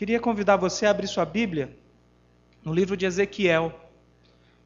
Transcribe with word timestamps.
Queria 0.00 0.18
convidar 0.18 0.56
você 0.56 0.86
a 0.86 0.90
abrir 0.92 1.06
sua 1.06 1.26
Bíblia 1.26 1.76
no 2.64 2.72
livro 2.72 2.96
de 2.96 3.04
Ezequiel, 3.04 3.78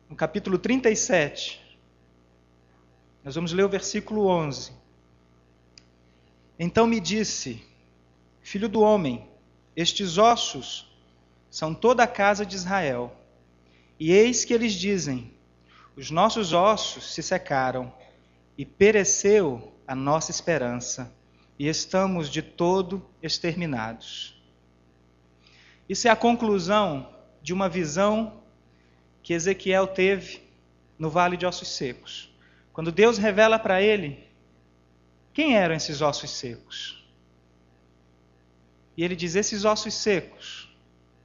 no 0.09 0.15
capítulo 0.15 0.57
37. 0.59 1.61
Nós 3.25 3.35
vamos 3.35 3.53
ler 3.53 3.65
o 3.65 3.69
versículo 3.69 4.29
11. 4.29 4.71
Então 6.57 6.87
me 6.87 7.01
disse, 7.01 7.67
filho 8.43 8.69
do 8.69 8.81
homem, 8.81 9.29
estes 9.75 10.19
ossos 10.19 10.89
são 11.51 11.75
toda 11.75 12.05
a 12.05 12.07
casa 12.07 12.47
de 12.47 12.55
Israel. 12.55 13.13
E 13.99 14.13
eis 14.13 14.45
que 14.45 14.55
eles 14.55 14.73
dizem: 14.73 15.35
Os 15.97 16.13
nossos 16.13 16.53
ossos 16.53 17.13
se 17.13 17.25
secaram, 17.25 17.93
e 18.57 18.65
pereceu 18.65 19.75
a 19.85 19.97
nossa 19.97 20.31
esperança, 20.31 21.13
e 21.59 21.67
estamos 21.67 22.31
de 22.31 22.41
todo 22.41 23.05
exterminados. 23.21 24.34
Isso 25.89 26.09
é 26.09 26.11
a 26.11 26.17
conclusão 26.17 27.09
de 27.43 27.53
uma 27.53 27.69
visão 27.69 28.41
que 29.23 29.33
Ezequiel 29.33 29.87
teve 29.87 30.43
no 30.99 31.11
Vale 31.11 31.37
de 31.37 31.47
Ossos 31.47 31.69
Secos. 31.69 32.31
Quando 32.73 32.91
Deus 32.91 33.19
revela 33.19 33.59
para 33.59 33.81
ele 33.81 34.25
quem 35.35 35.57
eram 35.57 35.75
esses 35.75 36.01
ossos 36.01 36.31
secos. 36.31 37.05
E 38.97 39.03
ele 39.03 39.17
diz: 39.17 39.35
Esses 39.35 39.65
ossos 39.65 39.93
secos 39.95 40.73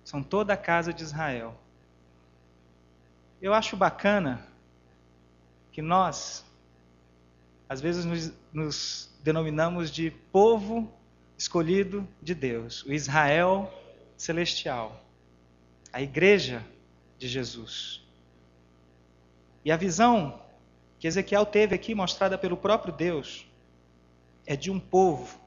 são 0.03 0.23
toda 0.23 0.53
a 0.53 0.57
casa 0.57 0.91
de 0.91 1.03
Israel. 1.03 1.55
Eu 3.39 3.53
acho 3.53 3.77
bacana 3.77 4.45
que 5.71 5.81
nós, 5.81 6.43
às 7.69 7.79
vezes, 7.79 8.03
nos, 8.03 8.33
nos 8.51 9.09
denominamos 9.23 9.91
de 9.91 10.09
povo 10.31 10.91
escolhido 11.37 12.05
de 12.21 12.33
Deus, 12.33 12.83
o 12.83 12.91
Israel 12.91 13.71
celestial, 14.19 15.01
a 15.93 16.01
igreja 16.01 16.61
de 17.17 17.25
Jesus. 17.25 18.05
E 19.63 19.71
a 19.71 19.77
visão 19.77 20.41
que 20.99 21.07
Ezequiel 21.07 21.45
teve 21.45 21.73
aqui, 21.73 21.95
mostrada 21.95 22.37
pelo 22.37 22.57
próprio 22.57 22.93
Deus, 22.93 23.47
é 24.45 24.57
de 24.57 24.69
um 24.69 24.77
povo 24.77 25.39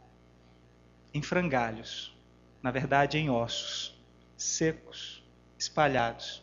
em 1.13 1.21
frangalhos, 1.21 2.17
na 2.63 2.71
verdade 2.71 3.19
em 3.19 3.29
ossos, 3.29 3.95
secos, 4.39 5.23
espalhados. 5.59 6.43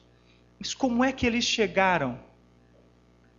Mas 0.60 0.76
como 0.76 1.04
é 1.04 1.12
que 1.12 1.26
eles 1.26 1.46
chegaram? 1.46 2.20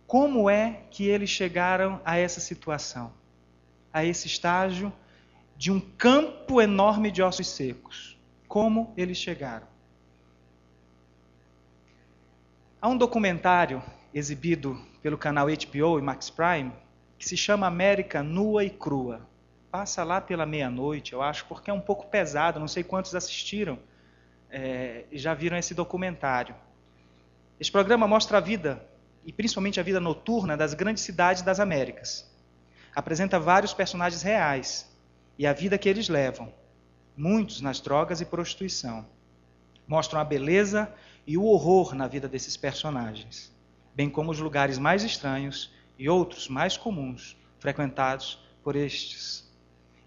Como 0.05 0.49
é 0.49 0.83
que 0.91 1.07
eles 1.07 1.29
chegaram 1.29 2.01
a 2.03 2.17
essa 2.17 2.41
situação? 2.41 3.13
A 3.93 4.03
esse 4.03 4.27
estágio 4.27 4.91
de 5.55 5.71
um 5.71 5.79
campo 5.79 6.59
enorme 6.59 7.09
de 7.09 7.23
ossos 7.23 7.47
secos? 7.47 8.19
Como 8.51 8.93
eles 8.97 9.17
chegaram. 9.17 9.65
Há 12.81 12.89
um 12.89 12.97
documentário 12.97 13.81
exibido 14.13 14.77
pelo 15.01 15.17
canal 15.17 15.47
HBO 15.47 15.97
e 15.97 16.01
Max 16.01 16.29
Prime 16.29 16.73
que 17.17 17.29
se 17.29 17.37
chama 17.37 17.65
América 17.65 18.21
Nua 18.21 18.65
e 18.65 18.69
Crua. 18.69 19.25
Passa 19.71 20.03
lá 20.03 20.19
pela 20.19 20.45
meia-noite, 20.45 21.13
eu 21.13 21.21
acho, 21.21 21.45
porque 21.45 21.71
é 21.71 21.73
um 21.73 21.79
pouco 21.79 22.07
pesado, 22.07 22.59
não 22.59 22.67
sei 22.67 22.83
quantos 22.83 23.15
assistiram 23.15 23.79
é, 24.49 25.05
e 25.09 25.17
já 25.17 25.33
viram 25.33 25.55
esse 25.55 25.73
documentário. 25.73 26.53
Esse 27.57 27.71
programa 27.71 28.05
mostra 28.05 28.39
a 28.39 28.41
vida, 28.41 28.85
e 29.25 29.31
principalmente 29.31 29.79
a 29.79 29.83
vida 29.83 30.01
noturna, 30.01 30.57
das 30.57 30.73
grandes 30.73 31.03
cidades 31.03 31.41
das 31.41 31.61
Américas. 31.61 32.29
Apresenta 32.93 33.39
vários 33.39 33.73
personagens 33.73 34.21
reais 34.21 34.93
e 35.39 35.47
a 35.47 35.53
vida 35.53 35.77
que 35.77 35.87
eles 35.87 36.09
levam 36.09 36.51
muitos 37.15 37.61
nas 37.61 37.79
drogas 37.79 38.21
e 38.21 38.25
prostituição. 38.25 39.05
Mostram 39.87 40.19
a 40.19 40.23
beleza 40.23 40.91
e 41.25 41.37
o 41.37 41.45
horror 41.45 41.93
na 41.93 42.07
vida 42.07 42.27
desses 42.27 42.57
personagens, 42.57 43.51
bem 43.93 44.09
como 44.09 44.31
os 44.31 44.39
lugares 44.39 44.77
mais 44.77 45.03
estranhos 45.03 45.71
e 45.97 46.09
outros 46.09 46.47
mais 46.47 46.77
comuns 46.77 47.37
frequentados 47.59 48.39
por 48.63 48.75
estes. 48.75 49.49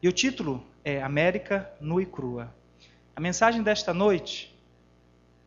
E 0.02 0.08
o 0.08 0.12
título 0.12 0.64
é 0.84 1.02
América 1.02 1.70
nua 1.80 2.02
e 2.02 2.06
crua. 2.06 2.52
A 3.14 3.20
mensagem 3.20 3.62
desta 3.62 3.94
noite, 3.94 4.54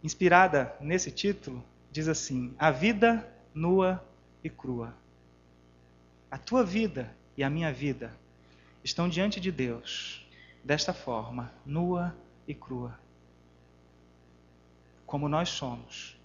inspirada 0.04 0.74
nesse 0.80 1.12
título, 1.12 1.64
diz 1.92 2.08
assim: 2.08 2.54
A 2.58 2.72
vida 2.72 3.28
nua 3.54 4.04
e 4.44 4.50
crua. 4.50 4.96
A 6.30 6.38
tua 6.38 6.64
vida 6.64 7.14
e 7.36 7.44
a 7.44 7.50
minha 7.50 7.72
vida 7.72 8.14
estão 8.84 9.10
diante 9.10 9.40
de 9.40 9.52
Deus 9.52 10.27
desta 10.68 10.94
forma, 10.94 11.50
nua 11.66 12.14
e 12.46 12.54
crua. 12.54 13.00
Como 15.06 15.30
nós 15.30 15.48
somos. 15.48 16.20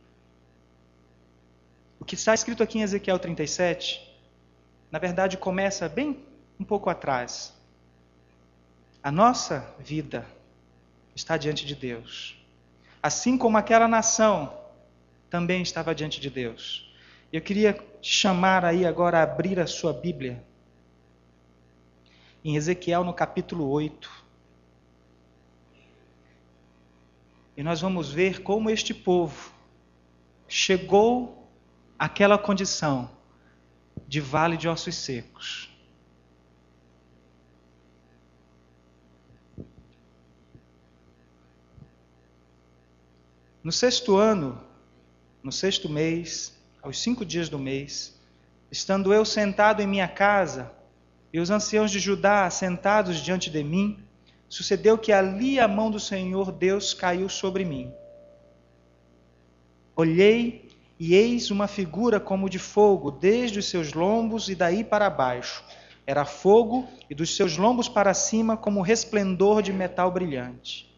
O 2.00 2.04
que 2.04 2.16
está 2.16 2.34
escrito 2.34 2.60
aqui 2.60 2.80
em 2.80 2.82
Ezequiel 2.82 3.20
37, 3.20 4.02
na 4.90 4.98
verdade, 4.98 5.36
começa 5.36 5.88
bem 5.88 6.26
um 6.58 6.64
pouco 6.64 6.90
atrás. 6.90 7.54
A 9.00 9.12
nossa 9.12 9.72
vida 9.78 10.26
está 11.14 11.36
diante 11.36 11.64
de 11.64 11.76
Deus. 11.76 12.36
Assim 13.00 13.38
como 13.38 13.56
aquela 13.56 13.86
nação 13.86 14.58
também 15.30 15.62
estava 15.62 15.94
diante 15.94 16.20
de 16.20 16.28
Deus. 16.28 16.92
Eu 17.32 17.40
queria 17.40 17.74
te 18.00 18.12
chamar 18.12 18.64
aí 18.64 18.84
agora 18.84 19.20
a 19.20 19.22
abrir 19.22 19.60
a 19.60 19.68
sua 19.68 19.92
Bíblia. 19.92 20.42
Em 22.44 22.56
Ezequiel, 22.56 23.04
no 23.04 23.14
capítulo 23.14 23.68
8. 23.70 24.21
E 27.56 27.62
nós 27.62 27.80
vamos 27.80 28.10
ver 28.10 28.42
como 28.42 28.70
este 28.70 28.94
povo 28.94 29.52
chegou 30.48 31.50
àquela 31.98 32.38
condição 32.38 33.10
de 34.06 34.20
vale 34.20 34.56
de 34.56 34.68
ossos 34.68 34.94
secos. 34.94 35.70
No 43.62 43.70
sexto 43.70 44.16
ano, 44.16 44.60
no 45.42 45.52
sexto 45.52 45.88
mês, 45.88 46.58
aos 46.82 46.98
cinco 46.98 47.24
dias 47.24 47.48
do 47.48 47.58
mês, 47.58 48.18
estando 48.70 49.14
eu 49.14 49.24
sentado 49.24 49.80
em 49.80 49.86
minha 49.86 50.08
casa, 50.08 50.72
e 51.32 51.38
os 51.38 51.48
anciãos 51.48 51.90
de 51.90 51.98
Judá 51.98 52.50
sentados 52.50 53.18
diante 53.18 53.48
de 53.48 53.62
mim, 53.62 54.02
sucedeu 54.52 54.98
que 54.98 55.10
ali 55.10 55.58
a 55.58 55.66
mão 55.66 55.90
do 55.90 55.98
Senhor 55.98 56.52
Deus 56.52 56.92
caiu 56.92 57.26
sobre 57.26 57.64
mim. 57.64 57.90
Olhei 59.96 60.68
e 61.00 61.14
eis 61.14 61.50
uma 61.50 61.66
figura 61.66 62.20
como 62.20 62.50
de 62.50 62.58
fogo, 62.58 63.10
desde 63.10 63.60
os 63.60 63.64
seus 63.70 63.94
lombos 63.94 64.50
e 64.50 64.54
daí 64.54 64.84
para 64.84 65.08
baixo. 65.08 65.64
Era 66.06 66.26
fogo, 66.26 66.86
e 67.08 67.14
dos 67.14 67.34
seus 67.34 67.56
lombos 67.56 67.88
para 67.88 68.12
cima, 68.12 68.54
como 68.54 68.82
resplendor 68.82 69.62
de 69.62 69.72
metal 69.72 70.10
brilhante. 70.10 70.94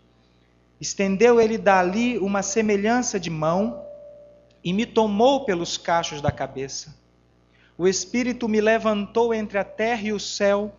Estendeu 0.80 1.40
ele 1.40 1.56
dali 1.56 2.18
uma 2.18 2.42
semelhança 2.42 3.20
de 3.20 3.30
mão 3.30 3.86
e 4.64 4.72
me 4.72 4.84
tomou 4.84 5.44
pelos 5.44 5.78
cachos 5.78 6.20
da 6.20 6.32
cabeça. 6.32 6.98
O 7.78 7.86
Espírito 7.86 8.48
me 8.48 8.60
levantou 8.60 9.32
entre 9.32 9.58
a 9.58 9.64
terra 9.64 10.08
e 10.08 10.12
o 10.12 10.18
céu 10.18 10.72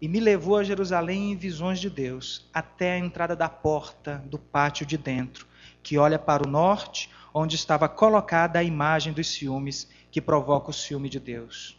e 0.00 0.08
me 0.08 0.20
levou 0.20 0.56
a 0.56 0.64
Jerusalém 0.64 1.32
em 1.32 1.36
visões 1.36 1.80
de 1.80 1.88
Deus, 1.88 2.48
até 2.52 2.92
a 2.92 2.98
entrada 2.98 3.34
da 3.34 3.48
porta 3.48 4.22
do 4.26 4.38
pátio 4.38 4.84
de 4.84 4.98
dentro, 4.98 5.46
que 5.82 5.98
olha 5.98 6.18
para 6.18 6.46
o 6.46 6.50
norte, 6.50 7.10
onde 7.32 7.56
estava 7.56 7.88
colocada 7.88 8.58
a 8.58 8.62
imagem 8.62 9.12
dos 9.12 9.28
ciúmes 9.28 9.88
que 10.10 10.20
provoca 10.20 10.70
o 10.70 10.74
ciúme 10.74 11.08
de 11.08 11.18
Deus. 11.18 11.78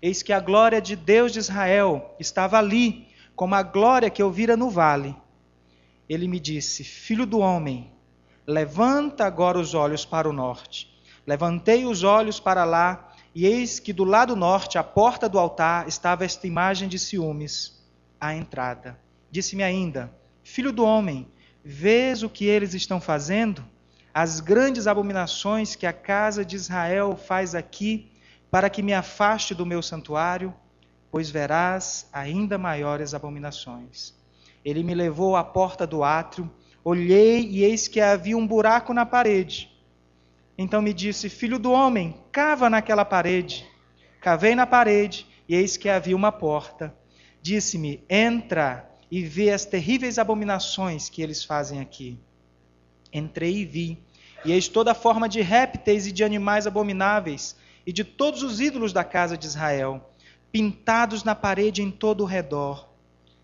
Eis 0.00 0.22
que 0.22 0.32
a 0.32 0.40
glória 0.40 0.80
de 0.80 0.96
Deus 0.96 1.32
de 1.32 1.38
Israel 1.40 2.14
estava 2.18 2.58
ali, 2.58 3.08
como 3.34 3.54
a 3.54 3.62
glória 3.62 4.10
que 4.10 4.22
eu 4.22 4.30
vira 4.30 4.56
no 4.56 4.70
vale. 4.70 5.14
Ele 6.08 6.26
me 6.26 6.40
disse: 6.40 6.84
Filho 6.84 7.26
do 7.26 7.38
homem, 7.38 7.92
levanta 8.46 9.24
agora 9.24 9.58
os 9.58 9.74
olhos 9.74 10.04
para 10.04 10.28
o 10.28 10.32
norte. 10.32 10.88
Levantei 11.26 11.84
os 11.84 12.02
olhos 12.02 12.40
para 12.40 12.64
lá 12.64 13.07
e 13.34 13.46
eis 13.46 13.78
que 13.78 13.92
do 13.92 14.04
lado 14.04 14.34
norte, 14.34 14.78
à 14.78 14.82
porta 14.82 15.28
do 15.28 15.38
altar, 15.38 15.86
estava 15.86 16.24
esta 16.24 16.46
imagem 16.46 16.88
de 16.88 16.98
ciúmes, 16.98 17.80
à 18.20 18.34
entrada. 18.34 18.98
Disse-me 19.30 19.62
ainda: 19.62 20.12
Filho 20.42 20.72
do 20.72 20.84
homem, 20.84 21.28
vês 21.64 22.22
o 22.22 22.28
que 22.28 22.46
eles 22.46 22.74
estão 22.74 23.00
fazendo? 23.00 23.64
As 24.12 24.40
grandes 24.40 24.86
abominações 24.86 25.76
que 25.76 25.86
a 25.86 25.92
casa 25.92 26.44
de 26.44 26.56
Israel 26.56 27.16
faz 27.16 27.54
aqui, 27.54 28.10
para 28.50 28.70
que 28.70 28.82
me 28.82 28.94
afaste 28.94 29.54
do 29.54 29.66
meu 29.66 29.82
santuário, 29.82 30.52
pois 31.10 31.30
verás 31.30 32.08
ainda 32.12 32.58
maiores 32.58 33.14
abominações. 33.14 34.14
Ele 34.64 34.82
me 34.82 34.94
levou 34.94 35.36
à 35.36 35.44
porta 35.44 35.86
do 35.86 36.02
átrio, 36.02 36.50
olhei 36.82 37.46
e 37.46 37.62
eis 37.62 37.86
que 37.86 38.00
havia 38.00 38.36
um 38.36 38.46
buraco 38.46 38.92
na 38.92 39.06
parede 39.06 39.78
então 40.58 40.82
me 40.82 40.92
disse: 40.92 41.28
Filho 41.28 41.56
do 41.56 41.70
homem, 41.70 42.16
cava 42.38 42.70
naquela 42.70 43.04
parede. 43.04 43.66
Cavei 44.20 44.54
na 44.54 44.64
parede, 44.64 45.26
e 45.48 45.56
eis 45.56 45.76
que 45.76 45.88
havia 45.88 46.14
uma 46.14 46.30
porta. 46.30 46.94
Disse-me: 47.42 48.04
Entra 48.08 48.88
e 49.10 49.24
vê 49.24 49.50
as 49.50 49.64
terríveis 49.64 50.20
abominações 50.20 51.08
que 51.08 51.20
eles 51.20 51.42
fazem 51.42 51.80
aqui. 51.80 52.16
Entrei 53.12 53.56
e 53.56 53.64
vi, 53.64 53.98
e 54.44 54.52
eis 54.52 54.68
toda 54.68 54.94
forma 54.94 55.28
de 55.28 55.40
répteis 55.40 56.06
e 56.06 56.12
de 56.12 56.22
animais 56.22 56.64
abomináveis, 56.64 57.56
e 57.84 57.92
de 57.92 58.04
todos 58.04 58.44
os 58.44 58.60
ídolos 58.60 58.92
da 58.92 59.02
casa 59.02 59.36
de 59.36 59.44
Israel, 59.44 60.08
pintados 60.52 61.24
na 61.24 61.34
parede 61.34 61.82
em 61.82 61.90
todo 61.90 62.20
o 62.22 62.26
redor. 62.26 62.88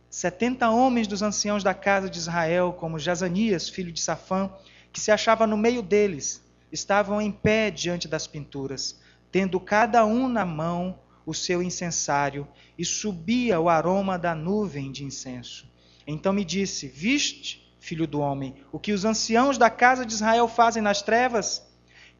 Setenta 0.08 0.70
homens 0.70 1.08
dos 1.08 1.20
anciãos 1.20 1.64
da 1.64 1.75
casa 1.75 2.08
de 2.08 2.20
Israel, 2.20 2.73
como 2.79 3.00
Jazanias, 3.00 3.69
filho 3.69 3.90
de 3.90 4.00
Safã, 4.00 4.52
que 4.93 5.00
se 5.00 5.11
achava 5.11 5.49
no 5.49 5.56
meio 5.56 5.82
deles, 5.82 6.44
estavam 6.75 7.23
em 7.23 7.31
pé 7.31 7.71
diante 7.71 8.09
das 8.09 8.26
pinturas, 8.26 9.00
tendo 9.31 9.61
cada 9.61 10.05
um 10.05 10.29
na 10.29 10.44
mão 10.44 10.99
o 11.25 11.32
seu 11.32 11.62
incensário, 11.62 12.47
e 12.76 12.85
subia 12.85 13.61
o 13.61 13.69
aroma 13.69 14.19
da 14.19 14.35
nuvem 14.35 14.91
de 14.91 15.05
incenso. 15.05 15.73
Então 16.05 16.32
me 16.32 16.44
disse: 16.44 16.88
Viste, 16.88 17.73
filho 17.79 18.09
do 18.09 18.19
homem, 18.19 18.56
o 18.73 18.79
que 18.81 18.93
os 18.93 19.05
anciãos 19.05 19.56
da 19.56 19.71
casa 19.71 20.05
de 20.05 20.12
Israel 20.12 20.49
fazem 20.49 20.82
nas 20.82 21.00
trevas? 21.00 21.65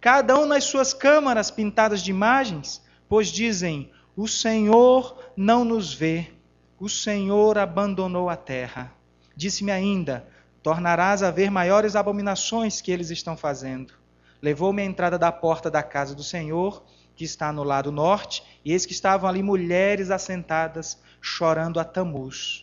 Cada 0.01 0.39
um 0.39 0.47
nas 0.47 0.65
suas 0.65 0.95
câmaras 0.95 1.51
pintadas 1.51 2.01
de 2.01 2.12
imagens, 2.12 2.81
pois 3.09 3.29
dizem: 3.29 3.91
O 4.17 4.29
Senhor 4.29 5.33
não 5.37 5.65
nos 5.65 5.93
vê, 5.93 6.31
o 6.79 6.89
Senhor 6.89 7.59
abandonou 7.59 8.31
a 8.31 8.37
terra. 8.37 8.95
Disse-me 9.37 9.73
ainda: 9.73 10.29
Tornarás 10.62 11.25
a 11.25 11.31
ver 11.33 11.51
maiores 11.51 11.97
abominações 11.97 12.81
que 12.81 12.93
eles 12.93 13.11
estão 13.11 13.37
fazendo. 13.37 14.04
Levou-me 14.44 14.82
à 14.82 14.85
entrada 14.85 15.19
da 15.19 15.32
porta 15.32 15.70
da 15.70 15.82
casa 15.82 16.14
do 16.14 16.23
Senhor 16.23 16.85
que 17.17 17.25
está 17.25 17.50
no 17.50 17.62
lado 17.64 17.91
norte, 17.91 18.43
e 18.62 18.73
eis 18.73 18.85
que 18.85 18.93
estavam 18.93 19.26
ali 19.26 19.43
mulheres 19.43 20.11
assentadas, 20.11 21.00
chorando 21.19 21.81
a 21.81 21.85
Tamuz. 21.85 22.62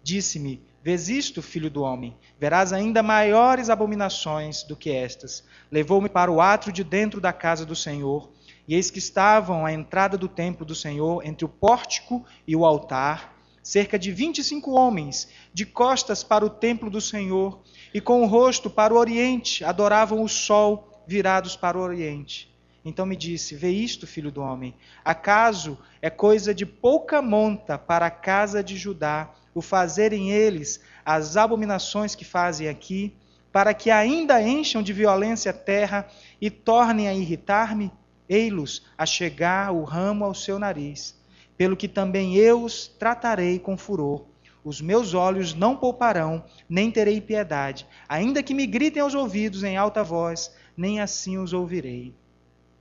Disse-me: 0.00 0.62
Vês 0.80 1.08
isto, 1.08 1.42
filho 1.42 1.68
do 1.68 1.82
homem? 1.82 2.16
Verás 2.38 2.72
ainda 2.72 3.02
maiores 3.02 3.68
abominações 3.68 4.62
do 4.62 4.76
que 4.76 4.92
estas. 4.92 5.42
Levou-me 5.72 6.08
para 6.08 6.30
o 6.30 6.40
átrio 6.40 6.72
de 6.72 6.84
dentro 6.84 7.20
da 7.20 7.32
casa 7.32 7.66
do 7.66 7.74
Senhor, 7.74 8.30
e 8.68 8.76
eis 8.76 8.88
que 8.88 9.00
estavam 9.00 9.66
à 9.66 9.72
entrada 9.72 10.16
do 10.16 10.28
templo 10.28 10.64
do 10.64 10.74
Senhor, 10.76 11.26
entre 11.26 11.44
o 11.44 11.48
pórtico 11.48 12.24
e 12.46 12.54
o 12.54 12.64
altar, 12.64 13.36
cerca 13.60 13.98
de 13.98 14.12
vinte 14.12 14.38
e 14.38 14.44
cinco 14.44 14.70
homens, 14.70 15.28
de 15.52 15.66
costas 15.66 16.22
para 16.22 16.46
o 16.46 16.50
templo 16.50 16.88
do 16.88 17.00
Senhor, 17.00 17.58
e 17.92 18.00
com 18.00 18.22
o 18.22 18.26
rosto 18.26 18.70
para 18.70 18.94
o 18.94 18.96
oriente, 18.96 19.64
adoravam 19.64 20.22
o 20.22 20.28
sol, 20.28 20.84
virados 21.08 21.56
para 21.56 21.78
o 21.78 21.80
oriente. 21.80 22.54
Então 22.84 23.06
me 23.06 23.16
disse: 23.16 23.56
Vê 23.56 23.70
isto, 23.70 24.06
filho 24.06 24.30
do 24.30 24.42
homem. 24.42 24.74
Acaso 25.02 25.78
é 26.02 26.10
coisa 26.10 26.54
de 26.54 26.66
pouca 26.66 27.22
monta 27.22 27.78
para 27.78 28.06
a 28.06 28.10
casa 28.10 28.62
de 28.62 28.76
Judá 28.76 29.32
o 29.54 29.62
fazerem 29.62 30.30
eles 30.30 30.80
as 31.04 31.36
abominações 31.36 32.14
que 32.14 32.24
fazem 32.24 32.68
aqui, 32.68 33.16
para 33.50 33.72
que 33.72 33.90
ainda 33.90 34.40
encham 34.42 34.82
de 34.82 34.92
violência 34.92 35.50
a 35.50 35.54
terra 35.54 36.06
e 36.38 36.50
tornem 36.50 37.08
a 37.08 37.14
irritar-me? 37.14 37.90
Ei-los 38.28 38.84
a 38.96 39.06
chegar 39.06 39.72
o 39.72 39.84
ramo 39.84 40.26
ao 40.26 40.34
seu 40.34 40.58
nariz, 40.58 41.18
pelo 41.56 41.76
que 41.76 41.88
também 41.88 42.36
eu 42.36 42.62
os 42.62 42.86
tratarei 42.86 43.58
com 43.58 43.76
furor. 43.76 44.26
Os 44.62 44.82
meus 44.82 45.14
olhos 45.14 45.54
não 45.54 45.74
pouparão, 45.74 46.44
nem 46.68 46.90
terei 46.90 47.22
piedade, 47.22 47.86
ainda 48.06 48.42
que 48.42 48.52
me 48.52 48.66
gritem 48.66 49.00
aos 49.00 49.14
ouvidos 49.14 49.64
em 49.64 49.78
alta 49.78 50.04
voz, 50.04 50.52
nem 50.78 51.00
assim 51.00 51.36
os 51.38 51.52
ouvirei. 51.52 52.14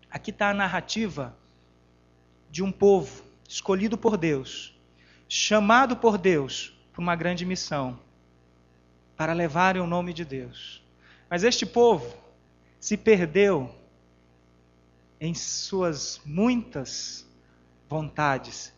Aqui 0.07 0.29
está 0.29 0.51
a 0.51 0.53
narrativa 0.53 1.35
de 2.47 2.61
um 2.61 2.71
povo 2.71 3.23
escolhido 3.49 3.97
por 3.97 4.17
Deus, 4.17 4.79
chamado 5.27 5.97
por 5.97 6.15
Deus 6.15 6.77
para 6.93 7.01
uma 7.01 7.15
grande 7.15 7.43
missão, 7.43 7.99
para 9.15 9.33
levarem 9.33 9.81
o 9.81 9.87
nome 9.87 10.13
de 10.13 10.23
Deus. 10.23 10.83
Mas 11.27 11.43
este 11.43 11.65
povo 11.65 12.15
se 12.79 12.95
perdeu 12.95 13.73
em 15.19 15.33
suas 15.33 16.21
muitas 16.23 17.25
vontades 17.89 18.71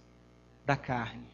da 0.66 0.78
carne. 0.78 1.28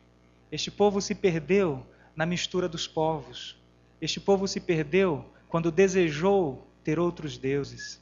Este 0.51 0.71
povo 0.71 0.99
se 0.99 1.13
perdeu 1.13 1.85
na 2.15 2.25
mistura 2.25 2.67
dos 2.67 2.87
povos. 2.87 3.55
Este 4.01 4.19
povo 4.19 4.47
se 4.47 4.59
perdeu 4.59 5.23
quando 5.47 5.71
desejou 5.71 6.65
ter 6.85 6.99
outros 6.99 7.35
deuses. 7.37 7.99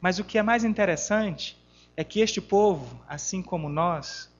Mas 0.00 0.18
o 0.18 0.24
que 0.24 0.38
é 0.38 0.42
mais 0.42 0.62
interessante 0.62 1.58
é 1.96 2.04
que 2.04 2.20
este 2.20 2.40
povo, 2.40 3.02
assim 3.08 3.42
como 3.42 3.68
nós, 3.70 4.30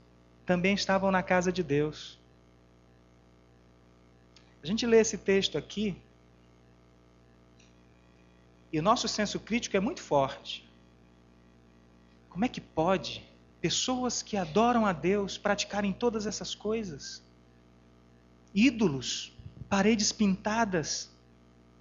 também 0.44 0.74
estavam 0.74 1.10
na 1.10 1.22
casa 1.22 1.50
de 1.50 1.62
Deus. 1.62 2.18
A 4.62 4.66
gente 4.66 4.86
lê 4.86 5.00
esse 5.00 5.16
texto 5.16 5.56
aqui 5.56 5.96
e 8.70 8.78
o 8.78 8.82
nosso 8.82 9.08
senso 9.08 9.40
crítico 9.40 9.76
é 9.76 9.80
muito 9.80 10.02
forte. 10.02 10.68
Como 12.28 12.44
é 12.44 12.48
que 12.48 12.60
pode 12.60 13.26
pessoas 13.60 14.22
que 14.22 14.36
adoram 14.36 14.84
a 14.84 14.92
Deus 14.92 15.38
praticarem 15.38 15.94
todas 15.94 16.26
essas 16.26 16.54
coisas? 16.54 17.22
Ídolos, 18.54 19.32
paredes 19.68 20.12
pintadas, 20.12 21.10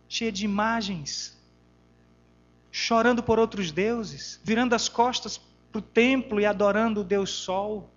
cheias 0.07 0.33
de 0.33 0.45
imagens, 0.45 1.38
chorando 2.71 3.24
por 3.24 3.39
outros 3.39 3.71
deuses, 3.71 4.39
virando 4.44 4.75
as 4.75 4.88
costas 4.88 5.38
para 5.71 5.80
o 5.80 5.81
templo 5.81 6.39
e 6.39 6.45
adorando 6.45 7.01
o 7.01 7.04
Deus 7.04 7.30
Sol. 7.31 7.89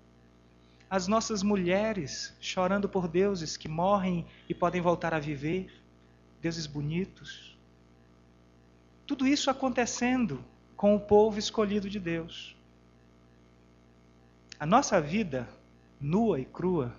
As 0.89 1.07
nossas 1.07 1.43
mulheres 1.43 2.35
chorando 2.41 2.89
por 2.89 3.07
deuses 3.07 3.57
que 3.57 3.69
morrem 3.69 4.27
e 4.49 4.55
podem 4.55 4.81
voltar 4.81 5.15
a 5.15 5.21
viver, 5.21 5.73
deuses 6.43 6.67
bonitos. 6.67 7.57
Tudo 9.07 9.27
isso 9.27 9.51
acontecendo 9.51 10.45
com 10.77 10.97
o 10.97 11.01
povo 11.01 11.39
escolhido 11.39 11.89
de 11.89 12.01
Deus. 12.01 12.57
A 14.59 14.67
nossa 14.67 15.01
vida, 15.01 15.49
nua 16.01 16.41
e 16.41 16.45
crua, 16.45 16.95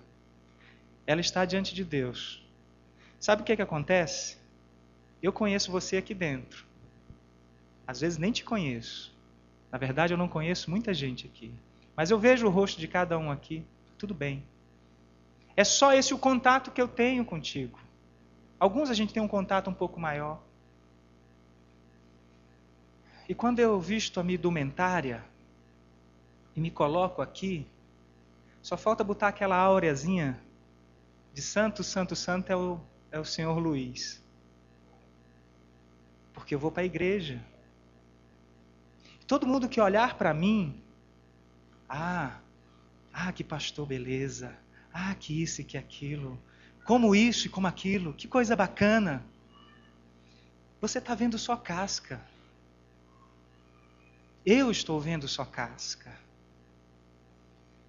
ela 1.06 1.20
está 1.20 1.44
diante 1.44 1.74
de 1.74 1.84
Deus. 1.84 2.44
Sabe 3.20 3.42
o 3.42 3.44
que, 3.44 3.52
é 3.52 3.56
que 3.56 3.62
acontece? 3.62 4.41
Eu 5.22 5.32
conheço 5.32 5.70
você 5.70 5.96
aqui 5.96 6.12
dentro. 6.12 6.66
Às 7.86 8.00
vezes 8.00 8.18
nem 8.18 8.32
te 8.32 8.44
conheço. 8.44 9.14
Na 9.70 9.78
verdade, 9.78 10.12
eu 10.12 10.18
não 10.18 10.28
conheço 10.28 10.70
muita 10.70 10.92
gente 10.92 11.26
aqui. 11.26 11.54
Mas 11.96 12.10
eu 12.10 12.18
vejo 12.18 12.46
o 12.46 12.50
rosto 12.50 12.80
de 12.80 12.88
cada 12.88 13.16
um 13.18 13.30
aqui. 13.30 13.64
Tudo 13.96 14.14
bem. 14.14 14.44
É 15.56 15.64
só 15.64 15.92
esse 15.92 16.12
o 16.12 16.18
contato 16.18 16.70
que 16.70 16.80
eu 16.80 16.88
tenho 16.88 17.24
contigo. 17.24 17.78
Alguns 18.58 18.90
a 18.90 18.94
gente 18.94 19.12
tem 19.12 19.22
um 19.22 19.28
contato 19.28 19.68
um 19.68 19.74
pouco 19.74 20.00
maior. 20.00 20.42
E 23.28 23.34
quando 23.34 23.60
eu 23.60 23.80
visto 23.80 24.18
a 24.18 24.22
minha 24.22 24.36
indumentária 24.36 25.24
e 26.54 26.60
me 26.60 26.70
coloco 26.70 27.22
aqui, 27.22 27.66
só 28.60 28.76
falta 28.76 29.02
botar 29.02 29.28
aquela 29.28 29.56
áureazinha 29.56 30.40
de 31.32 31.42
santo, 31.42 31.82
santo, 31.82 32.14
santo 32.14 32.50
é 32.50 32.56
o, 32.56 32.80
é 33.10 33.18
o 33.18 33.24
Senhor 33.24 33.58
Luiz. 33.58 34.21
Porque 36.32 36.54
eu 36.54 36.58
vou 36.58 36.70
para 36.70 36.82
a 36.82 36.86
igreja. 36.86 37.42
Todo 39.26 39.46
mundo 39.46 39.68
que 39.68 39.80
olhar 39.80 40.16
para 40.16 40.34
mim, 40.34 40.82
ah, 41.88 42.38
ah, 43.12 43.32
que 43.32 43.44
pastor 43.44 43.86
beleza, 43.86 44.56
ah, 44.92 45.14
que 45.14 45.42
isso 45.42 45.60
e 45.60 45.64
que 45.64 45.78
aquilo, 45.78 46.38
como 46.84 47.14
isso 47.14 47.46
e 47.46 47.50
como 47.50 47.66
aquilo, 47.66 48.12
que 48.12 48.26
coisa 48.26 48.56
bacana. 48.56 49.24
Você 50.80 50.98
está 50.98 51.14
vendo 51.14 51.38
só 51.38 51.56
casca. 51.56 52.20
Eu 54.44 54.70
estou 54.70 55.00
vendo 55.00 55.28
só 55.28 55.44
casca. 55.44 56.12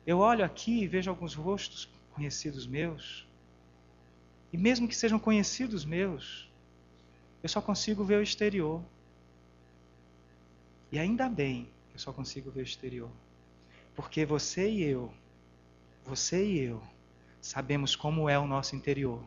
Eu 0.05 0.19
olho 0.19 0.45
aqui 0.45 0.83
e 0.83 0.87
vejo 0.87 1.09
alguns 1.09 1.33
rostos 1.33 1.89
conhecidos 2.13 2.67
meus. 2.67 3.27
E 4.51 4.57
mesmo 4.57 4.87
que 4.87 4.95
sejam 4.95 5.17
conhecidos 5.17 5.83
meus, 5.83 6.51
eu 7.43 7.49
só 7.49 7.61
consigo 7.61 8.05
ver 8.05 8.15
o 8.15 8.23
exterior. 8.23 8.81
E 10.89 10.97
ainda 10.97 11.27
bem 11.27 11.67
que 11.89 11.95
eu 11.95 11.99
só 11.99 12.13
consigo 12.13 12.49
ver 12.49 12.61
o 12.61 12.63
exterior. 12.63 13.11
Porque 13.93 14.25
você 14.25 14.69
e 14.71 14.81
eu, 14.81 15.13
você 16.05 16.45
e 16.45 16.59
eu, 16.59 16.81
sabemos 17.41 17.97
como 17.97 18.29
é 18.29 18.39
o 18.39 18.47
nosso 18.47 18.77
interior. 18.77 19.21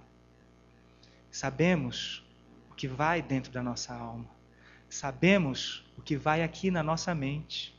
Sabemos 1.30 2.24
o 2.70 2.74
que 2.74 2.88
vai 2.88 3.20
dentro 3.20 3.52
da 3.52 3.62
nossa 3.62 3.94
alma. 3.94 4.26
Sabemos 4.88 5.84
o 5.98 6.02
que 6.02 6.16
vai 6.16 6.42
aqui 6.42 6.70
na 6.70 6.82
nossa 6.82 7.14
mente. 7.14 7.74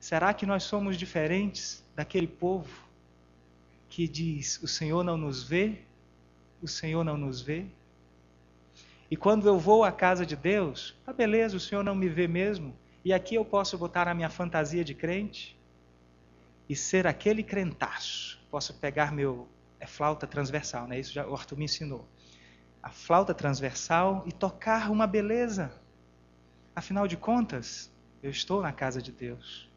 Será 0.00 0.34
que 0.34 0.44
nós 0.44 0.64
somos 0.64 0.96
diferentes 0.96 1.84
daquele 1.94 2.26
povo 2.26 2.84
que 3.88 4.08
diz: 4.08 4.60
O 4.62 4.66
Senhor 4.66 5.04
não 5.04 5.16
nos 5.16 5.42
vê? 5.44 5.82
O 6.60 6.66
Senhor 6.66 7.04
não 7.04 7.16
nos 7.16 7.40
vê? 7.40 7.66
E 9.10 9.16
quando 9.16 9.46
eu 9.46 9.58
vou 9.58 9.84
à 9.84 9.92
casa 9.92 10.26
de 10.26 10.34
Deus, 10.34 10.96
tá 11.04 11.12
beleza, 11.12 11.56
o 11.56 11.60
Senhor 11.60 11.84
não 11.84 11.94
me 11.94 12.08
vê 12.08 12.26
mesmo, 12.26 12.76
e 13.04 13.12
aqui 13.12 13.36
eu 13.36 13.44
posso 13.44 13.78
botar 13.78 14.08
a 14.08 14.14
minha 14.14 14.28
fantasia 14.28 14.84
de 14.84 14.94
crente 14.94 15.56
e 16.68 16.74
ser 16.74 17.06
aquele 17.06 17.42
crentaço. 17.42 18.40
Posso 18.50 18.74
pegar 18.74 19.12
meu 19.12 19.48
é 19.78 19.86
flauta 19.86 20.26
transversal, 20.26 20.88
né? 20.88 20.98
Isso 20.98 21.12
já 21.12 21.26
o 21.26 21.34
Arthur 21.34 21.56
me 21.56 21.64
ensinou. 21.64 22.08
A 22.82 22.90
flauta 22.90 23.34
transversal 23.34 24.24
e 24.26 24.32
tocar 24.32 24.90
uma 24.90 25.06
beleza. 25.06 25.72
Afinal 26.74 27.06
de 27.06 27.16
contas, 27.16 27.90
eu 28.22 28.30
estou 28.30 28.62
na 28.62 28.72
casa 28.72 29.00
de 29.00 29.12
Deus. 29.12 29.68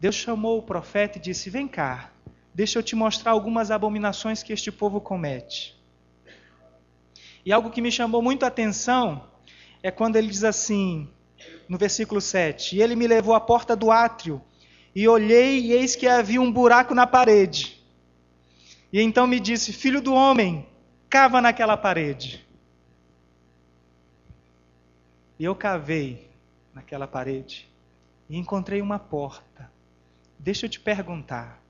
Deus 0.00 0.14
chamou 0.14 0.58
o 0.58 0.62
profeta 0.62 1.18
e 1.18 1.20
disse: 1.20 1.48
Vem 1.48 1.66
cá, 1.66 2.10
deixa 2.52 2.78
eu 2.78 2.82
te 2.82 2.94
mostrar 2.94 3.32
algumas 3.32 3.70
abominações 3.70 4.42
que 4.42 4.52
este 4.52 4.70
povo 4.70 5.00
comete. 5.00 5.77
E 7.48 7.52
algo 7.52 7.70
que 7.70 7.80
me 7.80 7.90
chamou 7.90 8.20
muito 8.20 8.44
a 8.44 8.48
atenção 8.48 9.26
é 9.82 9.90
quando 9.90 10.16
ele 10.16 10.28
diz 10.28 10.44
assim, 10.44 11.08
no 11.66 11.78
versículo 11.78 12.20
7: 12.20 12.76
E 12.76 12.82
ele 12.82 12.94
me 12.94 13.06
levou 13.06 13.34
à 13.34 13.40
porta 13.40 13.74
do 13.74 13.90
átrio, 13.90 14.38
e 14.94 15.08
olhei, 15.08 15.58
e 15.60 15.72
eis 15.72 15.96
que 15.96 16.06
havia 16.06 16.42
um 16.42 16.52
buraco 16.52 16.94
na 16.94 17.06
parede. 17.06 17.82
E 18.92 19.00
então 19.00 19.26
me 19.26 19.40
disse: 19.40 19.72
Filho 19.72 20.02
do 20.02 20.12
homem, 20.12 20.68
cava 21.08 21.40
naquela 21.40 21.74
parede. 21.74 22.46
E 25.38 25.44
eu 25.46 25.54
cavei 25.54 26.30
naquela 26.74 27.06
parede 27.06 27.66
e 28.28 28.36
encontrei 28.36 28.82
uma 28.82 28.98
porta. 28.98 29.72
Deixa 30.38 30.66
eu 30.66 30.70
te 30.70 30.78
perguntar, 30.78 31.62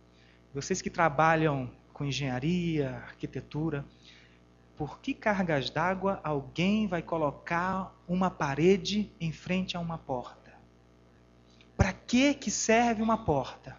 vocês 0.53 0.83
que 0.83 0.91
trabalham 0.91 1.71
com 1.93 2.05
engenharia, 2.05 2.97
arquitetura, 3.07 3.85
por 4.79 5.01
que 5.01 5.13
cargas 5.13 5.71
d'água 5.71 6.21
alguém 6.23 6.87
vai 6.87 7.03
colocar 7.03 7.93
uma 8.07 8.31
parede 8.31 9.11
em 9.21 9.33
frente 9.33 9.77
a 9.77 9.81
uma 9.81 9.99
porta? 9.99 10.55
Para 11.77 11.93
que 11.93 12.33
que 12.33 12.49
serve 12.49 13.03
uma 13.03 13.25
porta? 13.25 13.77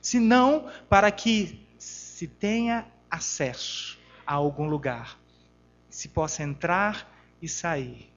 Se 0.00 0.18
não 0.18 0.70
para 0.88 1.12
que 1.12 1.68
se 1.78 2.26
tenha 2.26 2.90
acesso 3.10 4.00
a 4.26 4.32
algum 4.32 4.66
lugar, 4.66 5.20
se 5.90 6.08
possa 6.08 6.42
entrar 6.42 7.06
e 7.42 7.46
sair. 7.46 8.10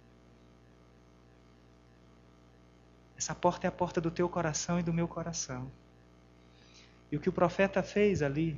Essa 3.17 3.35
porta 3.35 3.67
é 3.67 3.69
a 3.69 3.73
porta 3.73 3.99
do 3.99 4.09
teu 4.09 4.29
coração 4.29 4.79
e 4.79 4.83
do 4.83 4.93
meu 4.93 5.07
coração. 5.07 5.69
E 7.11 7.17
o 7.17 7.19
que 7.19 7.27
o 7.27 7.33
profeta 7.33 7.83
fez 7.83 8.21
ali 8.21 8.57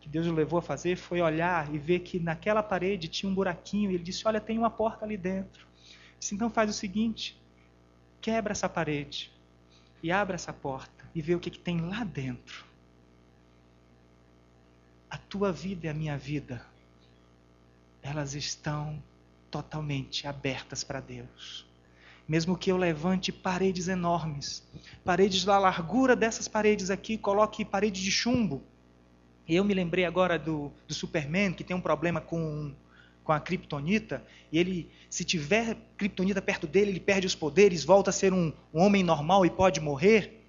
que 0.00 0.08
Deus 0.08 0.26
o 0.26 0.32
levou 0.32 0.58
a 0.58 0.62
fazer 0.62 0.96
foi 0.96 1.20
olhar 1.20 1.72
e 1.74 1.78
ver 1.78 2.00
que 2.00 2.18
naquela 2.18 2.62
parede 2.62 3.06
tinha 3.06 3.30
um 3.30 3.34
buraquinho. 3.34 3.90
E 3.90 3.94
ele 3.94 4.02
disse: 4.02 4.26
Olha, 4.26 4.40
tem 4.40 4.58
uma 4.58 4.70
porta 4.70 5.04
ali 5.04 5.16
dentro. 5.16 5.66
Disse, 6.18 6.34
então 6.34 6.50
faz 6.50 6.70
o 6.70 6.72
seguinte: 6.72 7.40
quebra 8.20 8.52
essa 8.52 8.68
parede 8.68 9.30
e 10.02 10.10
abre 10.10 10.34
essa 10.34 10.52
porta 10.52 11.04
e 11.14 11.20
vê 11.20 11.34
o 11.34 11.40
que, 11.40 11.50
que 11.50 11.58
tem 11.58 11.80
lá 11.80 12.04
dentro. 12.04 12.64
A 15.08 15.18
tua 15.18 15.52
vida 15.52 15.86
e 15.86 15.88
a 15.88 15.94
minha 15.94 16.16
vida, 16.16 16.64
elas 18.02 18.34
estão 18.34 19.02
totalmente 19.50 20.26
abertas 20.26 20.84
para 20.84 21.00
Deus. 21.00 21.66
Mesmo 22.28 22.56
que 22.56 22.70
eu 22.70 22.76
levante 22.76 23.32
paredes 23.32 23.88
enormes, 23.88 24.64
paredes 25.04 25.44
da 25.44 25.58
largura 25.58 26.14
dessas 26.14 26.46
paredes 26.46 26.88
aqui, 26.88 27.18
coloque 27.18 27.64
parede 27.64 28.00
de 28.00 28.10
chumbo, 28.12 28.62
eu 29.56 29.64
me 29.64 29.74
lembrei 29.74 30.04
agora 30.04 30.38
do, 30.38 30.72
do 30.86 30.94
Superman, 30.94 31.52
que 31.52 31.64
tem 31.64 31.74
um 31.74 31.80
problema 31.80 32.20
com, 32.20 32.72
com 33.24 33.32
a 33.32 33.40
Kryptonita, 33.40 34.24
e 34.52 34.58
ele, 34.58 34.90
se 35.08 35.24
tiver 35.24 35.76
Kryptonita 35.96 36.40
perto 36.40 36.66
dele, 36.66 36.90
ele 36.90 37.00
perde 37.00 37.26
os 37.26 37.34
poderes, 37.34 37.84
volta 37.84 38.10
a 38.10 38.12
ser 38.12 38.32
um, 38.32 38.52
um 38.72 38.80
homem 38.80 39.02
normal 39.02 39.44
e 39.44 39.50
pode 39.50 39.80
morrer. 39.80 40.40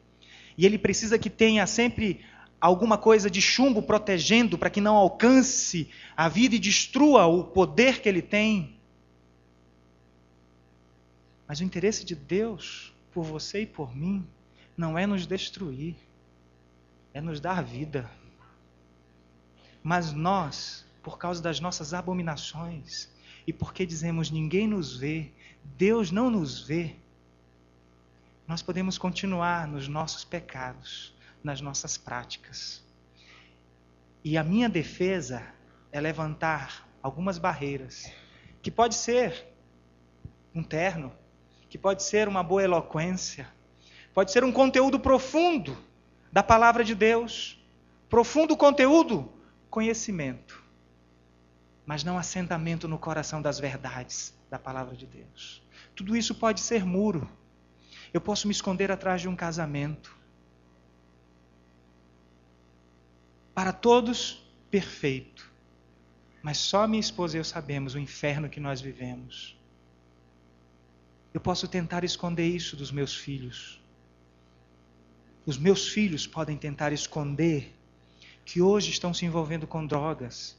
E 0.57 0.65
ele 0.65 0.77
precisa 0.77 1.17
que 1.17 1.29
tenha 1.29 1.65
sempre 1.65 2.21
alguma 2.59 2.97
coisa 2.97 3.29
de 3.29 3.41
chumbo 3.41 3.81
protegendo 3.81 4.57
para 4.57 4.69
que 4.69 4.79
não 4.79 4.95
alcance 4.95 5.89
a 6.15 6.29
vida 6.29 6.55
e 6.55 6.59
destrua 6.59 7.25
o 7.25 7.43
poder 7.43 8.01
que 8.01 8.07
ele 8.07 8.21
tem. 8.21 8.75
Mas 11.47 11.59
o 11.59 11.63
interesse 11.63 12.05
de 12.05 12.15
Deus 12.15 12.93
por 13.11 13.23
você 13.23 13.63
e 13.63 13.65
por 13.65 13.95
mim 13.95 14.25
não 14.77 14.97
é 14.97 15.05
nos 15.05 15.25
destruir, 15.25 15.95
é 17.13 17.19
nos 17.19 17.39
dar 17.39 17.63
vida. 17.63 18.09
Mas 19.83 20.11
nós, 20.13 20.85
por 21.01 21.17
causa 21.17 21.41
das 21.41 21.59
nossas 21.59 21.93
abominações, 21.93 23.09
e 23.45 23.51
porque 23.53 23.85
dizemos 23.85 24.29
ninguém 24.29 24.67
nos 24.67 24.95
vê, 24.97 25.31
Deus 25.77 26.11
não 26.11 26.29
nos 26.29 26.61
vê, 26.61 26.95
nós 28.47 28.61
podemos 28.61 28.97
continuar 28.97 29.67
nos 29.67 29.87
nossos 29.87 30.23
pecados, 30.23 31.13
nas 31.43 31.61
nossas 31.61 31.97
práticas. 31.97 32.83
E 34.23 34.37
a 34.37 34.43
minha 34.43 34.69
defesa 34.69 35.43
é 35.91 35.99
levantar 35.99 36.87
algumas 37.01 37.37
barreiras, 37.37 38.11
que 38.61 38.69
pode 38.69 38.95
ser 38.95 39.47
um 40.53 40.61
terno, 40.61 41.11
que 41.69 41.77
pode 41.77 42.03
ser 42.03 42.27
uma 42.27 42.43
boa 42.43 42.61
eloquência, 42.61 43.47
pode 44.13 44.31
ser 44.31 44.43
um 44.43 44.51
conteúdo 44.51 44.99
profundo 44.99 45.75
da 46.31 46.43
palavra 46.43 46.83
de 46.83 46.93
Deus, 46.93 47.57
profundo 48.09 48.55
conteúdo 48.55 49.31
conhecimento, 49.71 50.61
mas 51.85 52.03
não 52.03 52.17
assentamento 52.17 52.87
no 52.87 52.99
coração 52.99 53.41
das 53.41 53.57
verdades 53.57 54.37
da 54.49 54.59
palavra 54.59 54.95
de 54.95 55.07
Deus. 55.07 55.63
Tudo 55.95 56.15
isso 56.15 56.35
pode 56.35 56.59
ser 56.59 56.85
muro. 56.85 57.27
Eu 58.13 58.19
posso 58.19 58.47
me 58.47 58.51
esconder 58.51 58.91
atrás 58.91 59.21
de 59.21 59.29
um 59.29 59.35
casamento. 59.35 60.15
Para 63.55 63.71
todos, 63.71 64.45
perfeito. 64.69 65.49
Mas 66.43 66.57
só 66.57 66.85
minha 66.85 66.99
esposa 66.99 67.37
e 67.37 67.39
eu 67.39 67.43
sabemos 67.43 67.95
o 67.95 67.99
inferno 67.99 68.49
que 68.49 68.59
nós 68.59 68.81
vivemos. 68.81 69.57
Eu 71.33 71.39
posso 71.39 71.67
tentar 71.67 72.03
esconder 72.03 72.47
isso 72.47 72.75
dos 72.75 72.91
meus 72.91 73.15
filhos. 73.15 73.81
Os 75.45 75.57
meus 75.57 75.87
filhos 75.87 76.27
podem 76.27 76.57
tentar 76.57 76.91
esconder 76.91 77.73
que 78.45 78.61
hoje 78.61 78.89
estão 78.89 79.13
se 79.13 79.25
envolvendo 79.25 79.67
com 79.67 79.85
drogas, 79.85 80.57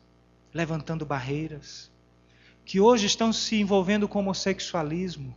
levantando 0.52 1.04
barreiras, 1.04 1.90
que 2.64 2.80
hoje 2.80 3.06
estão 3.06 3.32
se 3.32 3.56
envolvendo 3.56 4.08
com 4.08 4.20
homossexualismo. 4.20 5.36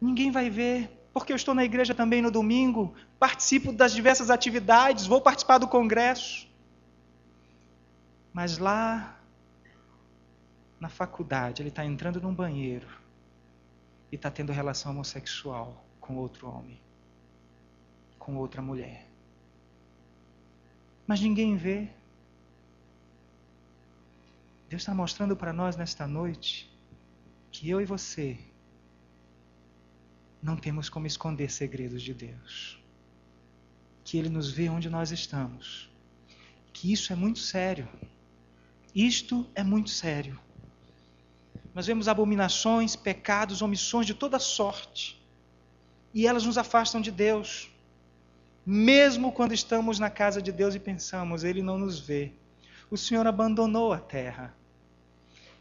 Ninguém 0.00 0.30
vai 0.30 0.48
ver, 0.48 0.90
porque 1.12 1.32
eu 1.32 1.36
estou 1.36 1.54
na 1.54 1.64
igreja 1.64 1.94
também 1.94 2.22
no 2.22 2.30
domingo, 2.30 2.94
participo 3.18 3.72
das 3.72 3.92
diversas 3.92 4.30
atividades, 4.30 5.06
vou 5.06 5.20
participar 5.20 5.58
do 5.58 5.68
congresso. 5.68 6.48
Mas 8.32 8.58
lá 8.58 9.18
na 10.80 10.88
faculdade, 10.88 11.62
ele 11.62 11.68
está 11.68 11.84
entrando 11.84 12.20
num 12.20 12.34
banheiro 12.34 12.88
e 14.10 14.16
está 14.16 14.30
tendo 14.30 14.52
relação 14.52 14.92
homossexual 14.92 15.84
com 16.00 16.16
outro 16.16 16.48
homem, 16.48 16.80
com 18.18 18.36
outra 18.36 18.60
mulher 18.60 19.13
mas 21.06 21.20
ninguém 21.20 21.56
vê. 21.56 21.88
Deus 24.68 24.82
está 24.82 24.94
mostrando 24.94 25.36
para 25.36 25.52
nós 25.52 25.76
nesta 25.76 26.06
noite 26.06 26.70
que 27.52 27.68
eu 27.70 27.80
e 27.80 27.84
você 27.84 28.38
não 30.42 30.56
temos 30.56 30.88
como 30.88 31.06
esconder 31.06 31.50
segredos 31.50 32.02
de 32.02 32.12
Deus. 32.12 32.78
Que 34.04 34.18
Ele 34.18 34.28
nos 34.28 34.50
vê 34.50 34.68
onde 34.68 34.90
nós 34.90 35.10
estamos. 35.10 35.88
Que 36.72 36.92
isso 36.92 37.12
é 37.12 37.16
muito 37.16 37.38
sério. 37.38 37.88
Isto 38.94 39.46
é 39.54 39.62
muito 39.62 39.90
sério. 39.90 40.38
Nós 41.74 41.86
vemos 41.86 42.08
abominações, 42.08 42.94
pecados, 42.94 43.62
omissões 43.62 44.06
de 44.06 44.14
toda 44.14 44.38
sorte. 44.38 45.20
E 46.12 46.26
elas 46.26 46.44
nos 46.44 46.58
afastam 46.58 47.00
de 47.00 47.10
Deus. 47.10 47.70
Mesmo 48.66 49.30
quando 49.30 49.52
estamos 49.52 49.98
na 49.98 50.08
casa 50.08 50.40
de 50.40 50.50
Deus 50.50 50.74
e 50.74 50.78
pensamos, 50.78 51.44
Ele 51.44 51.62
não 51.62 51.76
nos 51.76 52.00
vê. 52.00 52.32
O 52.90 52.96
Senhor 52.96 53.26
abandonou 53.26 53.92
a 53.92 53.98
terra. 53.98 54.54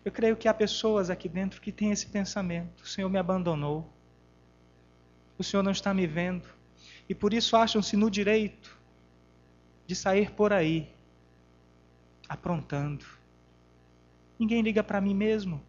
Eu 0.05 0.11
creio 0.11 0.37
que 0.37 0.47
há 0.47 0.53
pessoas 0.53 1.09
aqui 1.09 1.27
dentro 1.27 1.61
que 1.61 1.71
têm 1.71 1.91
esse 1.91 2.05
pensamento: 2.07 2.81
o 2.83 2.87
Senhor 2.87 3.09
me 3.09 3.17
abandonou. 3.17 3.91
O 5.37 5.43
Senhor 5.43 5.63
não 5.63 5.71
está 5.71 5.93
me 5.93 6.07
vendo. 6.07 6.47
E 7.09 7.13
por 7.15 7.33
isso 7.33 7.57
acham-se 7.57 7.97
no 7.97 8.09
direito 8.09 8.77
de 9.85 9.95
sair 9.95 10.31
por 10.31 10.53
aí, 10.53 10.89
aprontando. 12.29 13.05
Ninguém 14.39 14.61
liga 14.61 14.83
para 14.83 15.01
mim 15.01 15.13
mesmo. 15.13 15.61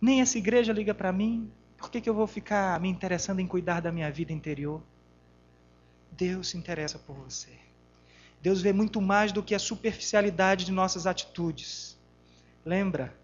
Nem 0.00 0.20
essa 0.20 0.36
igreja 0.36 0.72
liga 0.72 0.92
para 0.92 1.12
mim. 1.12 1.50
Por 1.78 1.90
que, 1.90 2.00
que 2.00 2.10
eu 2.10 2.14
vou 2.14 2.26
ficar 2.26 2.78
me 2.80 2.88
interessando 2.88 3.40
em 3.40 3.46
cuidar 3.46 3.80
da 3.80 3.90
minha 3.90 4.10
vida 4.10 4.32
interior? 4.32 4.82
Deus 6.12 6.48
se 6.48 6.58
interessa 6.58 6.98
por 6.98 7.16
você. 7.16 7.50
Deus 8.42 8.60
vê 8.60 8.72
muito 8.72 9.00
mais 9.00 9.32
do 9.32 9.42
que 9.42 9.54
a 9.54 9.58
superficialidade 9.58 10.66
de 10.66 10.72
nossas 10.72 11.06
atitudes. 11.06 11.96
Lembra? 12.64 13.14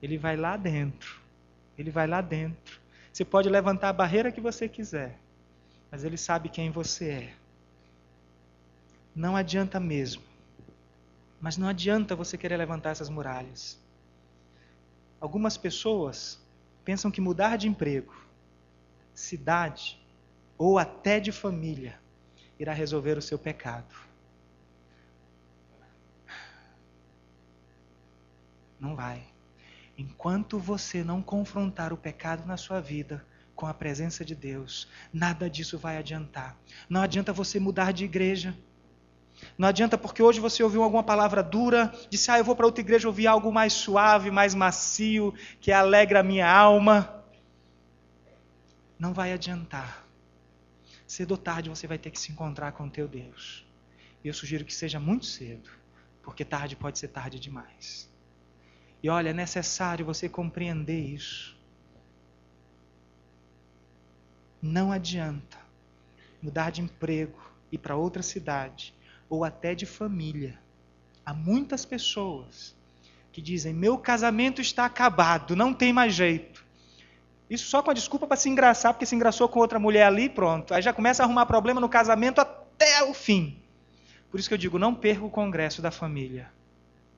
Ele 0.00 0.16
vai 0.16 0.36
lá 0.36 0.56
dentro. 0.56 1.20
Ele 1.76 1.90
vai 1.90 2.06
lá 2.06 2.20
dentro. 2.22 2.80
Você 3.12 3.24
pode 3.24 3.48
levantar 3.48 3.90
a 3.90 3.92
barreira 3.92 4.32
que 4.32 4.40
você 4.40 4.68
quiser, 4.68 5.18
mas 5.90 6.04
ele 6.04 6.16
sabe 6.16 6.48
quem 6.48 6.70
você 6.70 7.10
é. 7.10 7.34
Não 9.14 9.36
adianta 9.36 9.78
mesmo. 9.78 10.22
Mas 11.40 11.56
não 11.56 11.68
adianta 11.68 12.16
você 12.16 12.38
querer 12.38 12.56
levantar 12.56 12.90
essas 12.90 13.10
muralhas. 13.10 13.78
Algumas 15.20 15.56
pessoas 15.56 16.40
pensam 16.84 17.10
que 17.10 17.20
mudar 17.20 17.56
de 17.56 17.68
emprego, 17.68 18.14
cidade 19.14 20.00
ou 20.56 20.78
até 20.78 21.20
de 21.20 21.30
família 21.30 21.98
irá 22.58 22.72
resolver 22.72 23.16
o 23.16 23.22
seu 23.22 23.38
pecado. 23.38 23.94
Não 28.78 28.94
vai. 28.94 29.22
Enquanto 29.96 30.58
você 30.58 31.02
não 31.02 31.20
confrontar 31.20 31.92
o 31.92 31.96
pecado 31.96 32.46
na 32.46 32.56
sua 32.56 32.80
vida 32.80 33.24
com 33.56 33.66
a 33.66 33.74
presença 33.74 34.24
de 34.24 34.34
Deus, 34.34 34.88
nada 35.12 35.50
disso 35.50 35.76
vai 35.76 35.96
adiantar. 35.96 36.56
Não 36.88 37.02
adianta 37.02 37.32
você 37.32 37.58
mudar 37.58 37.92
de 37.92 38.04
igreja. 38.04 38.56
Não 39.56 39.68
adianta 39.68 39.98
porque 39.98 40.22
hoje 40.22 40.40
você 40.40 40.62
ouviu 40.62 40.82
alguma 40.82 41.02
palavra 41.02 41.42
dura, 41.42 41.92
disse, 42.08 42.30
ah, 42.30 42.38
eu 42.38 42.44
vou 42.44 42.54
para 42.54 42.66
outra 42.66 42.80
igreja 42.80 43.08
ouvir 43.08 43.26
algo 43.26 43.52
mais 43.52 43.72
suave, 43.72 44.30
mais 44.30 44.54
macio, 44.54 45.34
que 45.60 45.72
alegra 45.72 46.20
a 46.20 46.24
minha 46.24 46.48
alma. 46.48 47.24
Não 48.98 49.12
vai 49.12 49.32
adiantar. 49.32 50.07
Cedo 51.08 51.30
ou 51.32 51.38
tarde 51.38 51.70
você 51.70 51.86
vai 51.86 51.96
ter 51.96 52.10
que 52.10 52.20
se 52.20 52.30
encontrar 52.30 52.72
com 52.72 52.86
o 52.86 52.90
teu 52.90 53.08
Deus. 53.08 53.66
E 54.22 54.28
eu 54.28 54.34
sugiro 54.34 54.62
que 54.62 54.74
seja 54.74 55.00
muito 55.00 55.24
cedo, 55.24 55.70
porque 56.22 56.44
tarde 56.44 56.76
pode 56.76 56.98
ser 56.98 57.08
tarde 57.08 57.40
demais. 57.40 58.10
E 59.02 59.08
olha, 59.08 59.30
é 59.30 59.32
necessário 59.32 60.04
você 60.04 60.28
compreender 60.28 61.00
isso. 61.00 61.56
Não 64.60 64.92
adianta 64.92 65.56
mudar 66.42 66.70
de 66.70 66.82
emprego, 66.82 67.40
ir 67.72 67.78
para 67.78 67.96
outra 67.96 68.22
cidade, 68.22 68.94
ou 69.30 69.44
até 69.44 69.74
de 69.74 69.86
família. 69.86 70.60
Há 71.24 71.32
muitas 71.32 71.86
pessoas 71.86 72.76
que 73.32 73.40
dizem: 73.40 73.72
meu 73.72 73.96
casamento 73.96 74.60
está 74.60 74.84
acabado, 74.84 75.56
não 75.56 75.72
tem 75.72 75.90
mais 75.90 76.12
jeito. 76.12 76.67
Isso 77.48 77.68
só 77.68 77.82
com 77.82 77.90
a 77.90 77.94
desculpa 77.94 78.26
para 78.26 78.36
se 78.36 78.48
engraçar, 78.48 78.92
porque 78.92 79.06
se 79.06 79.14
engraçou 79.14 79.48
com 79.48 79.58
outra 79.58 79.78
mulher 79.78 80.04
ali, 80.04 80.28
pronto. 80.28 80.74
Aí 80.74 80.82
já 80.82 80.92
começa 80.92 81.22
a 81.22 81.26
arrumar 81.26 81.46
problema 81.46 81.80
no 81.80 81.88
casamento 81.88 82.40
até 82.40 83.02
o 83.04 83.14
fim. 83.14 83.58
Por 84.30 84.38
isso 84.38 84.48
que 84.48 84.54
eu 84.54 84.58
digo: 84.58 84.78
não 84.78 84.94
perca 84.94 85.24
o 85.24 85.30
congresso 85.30 85.80
da 85.80 85.90
família. 85.90 86.50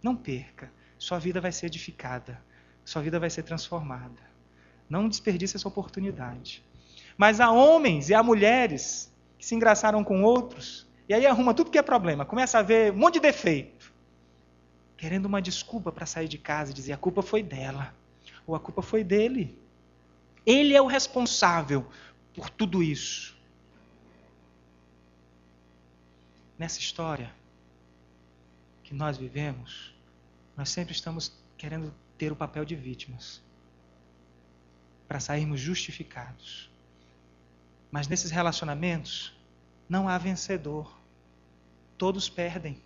Não 0.02 0.14
perca 0.16 0.70
sua 1.00 1.18
vida 1.18 1.40
vai 1.40 1.50
ser 1.50 1.66
edificada, 1.66 2.40
sua 2.84 3.00
vida 3.00 3.18
vai 3.18 3.30
ser 3.30 3.42
transformada. 3.42 4.20
Não 4.88 5.08
desperdice 5.08 5.56
essa 5.56 5.66
oportunidade. 5.66 6.62
Mas 7.16 7.40
há 7.40 7.50
homens 7.50 8.10
e 8.10 8.14
há 8.14 8.22
mulheres 8.22 9.10
que 9.38 9.46
se 9.46 9.54
engraçaram 9.54 10.04
com 10.04 10.22
outros, 10.22 10.86
e 11.08 11.14
aí 11.14 11.26
arruma 11.26 11.54
tudo 11.54 11.70
que 11.70 11.78
é 11.78 11.82
problema, 11.82 12.26
começa 12.26 12.58
a 12.58 12.62
ver 12.62 12.92
um 12.92 12.96
monte 12.96 13.14
de 13.14 13.20
defeito, 13.20 13.92
querendo 14.96 15.24
uma 15.24 15.40
desculpa 15.40 15.90
para 15.90 16.04
sair 16.04 16.28
de 16.28 16.36
casa 16.36 16.70
e 16.70 16.74
dizer 16.74 16.92
a 16.92 16.98
culpa 16.98 17.22
foi 17.22 17.42
dela, 17.42 17.94
ou 18.46 18.54
a 18.54 18.60
culpa 18.60 18.82
foi 18.82 19.02
dele. 19.02 19.58
Ele 20.44 20.74
é 20.74 20.80
o 20.80 20.86
responsável 20.86 21.90
por 22.34 22.48
tudo 22.50 22.82
isso. 22.82 23.36
Nessa 26.58 26.78
história 26.78 27.32
que 28.82 28.94
nós 28.94 29.16
vivemos, 29.16 29.94
nós 30.56 30.68
sempre 30.68 30.92
estamos 30.92 31.32
querendo 31.56 31.94
ter 32.18 32.32
o 32.32 32.36
papel 32.36 32.64
de 32.64 32.74
vítimas 32.74 33.40
para 35.06 35.20
sairmos 35.20 35.60
justificados. 35.60 36.70
Mas 37.90 38.06
nesses 38.06 38.30
relacionamentos 38.30 39.34
não 39.88 40.08
há 40.08 40.16
vencedor. 40.18 40.96
Todos 41.98 42.28
perdem. 42.28 42.80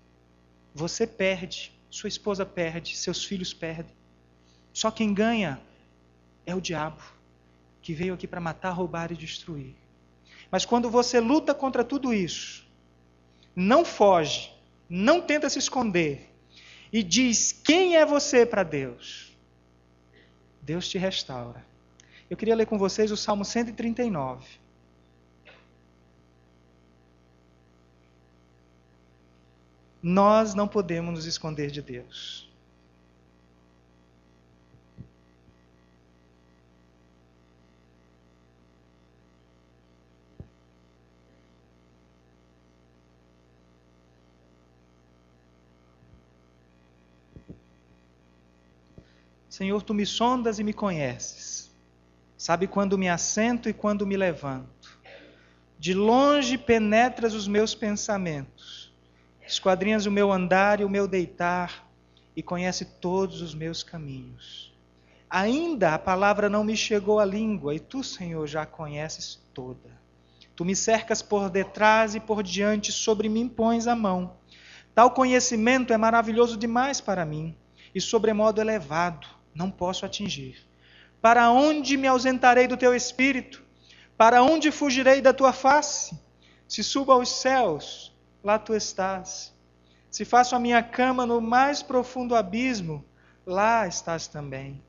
Você 0.75 1.07
perde, 1.07 1.73
sua 1.91 2.09
esposa 2.09 2.47
perde, 2.47 2.97
seus 2.97 3.25
filhos 3.25 3.53
perdem. 3.53 3.95
Só 4.73 4.91
quem 4.91 5.13
ganha 5.13 5.61
é 6.47 6.55
o 6.55 6.61
diabo, 6.61 7.03
que 7.85 7.93
veio 7.93 8.15
aqui 8.15 8.27
para 8.27 8.41
matar, 8.41 8.71
roubar 8.71 9.13
e 9.13 9.15
destruir. 9.15 9.75
Mas 10.51 10.65
quando 10.65 10.89
você 10.89 11.21
luta 11.21 11.55
contra 11.55 11.85
tudo 11.85 12.15
isso, 12.15 12.67
não 13.55 13.85
foge, 13.85 14.51
não 14.89 15.21
tenta 15.21 15.51
se 15.51 15.59
esconder, 15.59 16.31
e 16.91 17.03
diz 17.03 17.53
quem 17.53 17.97
é 17.97 18.07
você 18.07 18.47
para 18.47 18.63
Deus, 18.63 19.37
Deus 20.63 20.89
te 20.89 20.97
restaura. 20.97 21.63
Eu 22.31 22.39
queria 22.39 22.57
ler 22.57 22.65
com 22.65 22.79
vocês 22.79 23.13
o 23.13 23.19
Salmo 23.19 23.45
139. 23.45 24.47
Nós 30.03 30.55
não 30.55 30.67
podemos 30.67 31.13
nos 31.13 31.27
esconder 31.27 31.71
de 31.71 31.83
Deus. 31.83 32.51
Senhor, 49.55 49.85
tu 49.85 49.95
me 49.95 50.05
sondas 50.05 50.59
e 50.59 50.65
me 50.65 50.73
conheces. 50.73 51.73
Sabe 52.37 52.67
quando 52.67 52.99
me 52.99 53.09
assento 53.09 53.69
e 53.69 53.73
quando 53.73 54.05
me 54.05 54.17
levanto. 54.17 54.99
De 55.79 55.95
longe 55.95 56.59
penetras 56.59 57.35
os 57.35 57.47
meus 57.47 57.73
pensamentos. 57.73 58.93
Esquadrinhas 59.47 60.07
o 60.07 60.11
meu 60.11 60.33
andar 60.33 60.81
e 60.81 60.85
o 60.85 60.91
meu 60.91 61.07
deitar 61.07 61.89
e 62.35 62.43
conhece 62.43 62.85
todos 62.85 63.41
os 63.41 63.55
meus 63.55 63.85
caminhos. 63.85 64.75
Ainda 65.31 65.95
a 65.95 66.01
palavra 66.01 66.49
não 66.49 66.65
me 66.65 66.77
chegou 66.77 67.21
à 67.21 67.25
língua 67.25 67.77
e 67.77 67.79
tu, 67.79 68.03
Senhor, 68.03 68.49
já 68.49 68.63
a 68.63 68.67
conheces 68.67 69.41
toda. 69.55 69.89
Tu 70.57 70.65
me 70.65 70.75
cercas 70.75 71.23
por 71.23 71.49
detrás 71.49 72.17
e 72.17 72.19
por 72.19 72.43
diante, 72.43 72.91
sobre 72.91 73.29
mim 73.29 73.49
pões 73.49 73.87
a 73.87 73.95
mão. 73.95 74.37
Tal 74.97 75.13
conhecimento 75.13 75.93
é 75.93 75.97
maravilhoso 75.97 76.57
demais 76.57 77.01
para 77.01 77.25
mim 77.25 77.57
e 77.95 78.01
sobremodo 78.01 78.61
elevado 78.61 79.34
não 79.55 79.71
posso 79.71 80.05
atingir. 80.05 80.59
Para 81.21 81.51
onde 81.51 81.97
me 81.97 82.07
ausentarei 82.07 82.67
do 82.67 82.77
teu 82.77 82.95
espírito? 82.95 83.63
Para 84.17 84.43
onde 84.43 84.71
fugirei 84.71 85.21
da 85.21 85.33
tua 85.33 85.53
face? 85.53 86.19
Se 86.69 86.83
subo 86.83 87.13
aos 87.13 87.29
céus, 87.29 88.15
lá 88.43 88.59
tu 88.59 88.75
estás. 88.75 89.55
Se 90.11 90.25
faço 90.25 90.55
a 90.55 90.61
minha 90.61 90.83
cama 90.83 91.27
no 91.27 91.41
mais 91.41 91.83
profundo 91.83 92.37
abismo, 92.37 93.05
lá 93.47 93.87
estás 93.87 94.29
também. 94.29 94.83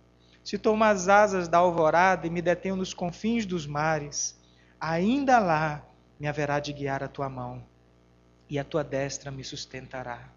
Se 0.43 0.57
tomo 0.57 0.83
as 0.83 1.07
asas 1.07 1.47
da 1.47 1.57
alvorada 1.57 2.27
e 2.27 2.29
me 2.29 2.41
detenho 2.41 2.75
nos 2.75 2.93
confins 2.93 3.45
dos 3.45 3.65
mares, 3.65 4.39
ainda 4.79 5.39
lá 5.39 5.83
me 6.19 6.27
haverá 6.27 6.59
de 6.59 6.71
guiar 6.71 7.03
a 7.03 7.07
tua 7.07 7.27
mão, 7.27 7.63
e 8.47 8.59
a 8.59 8.63
tua 8.63 8.83
destra 8.83 9.31
me 9.31 9.43
sustentará. 9.43 10.34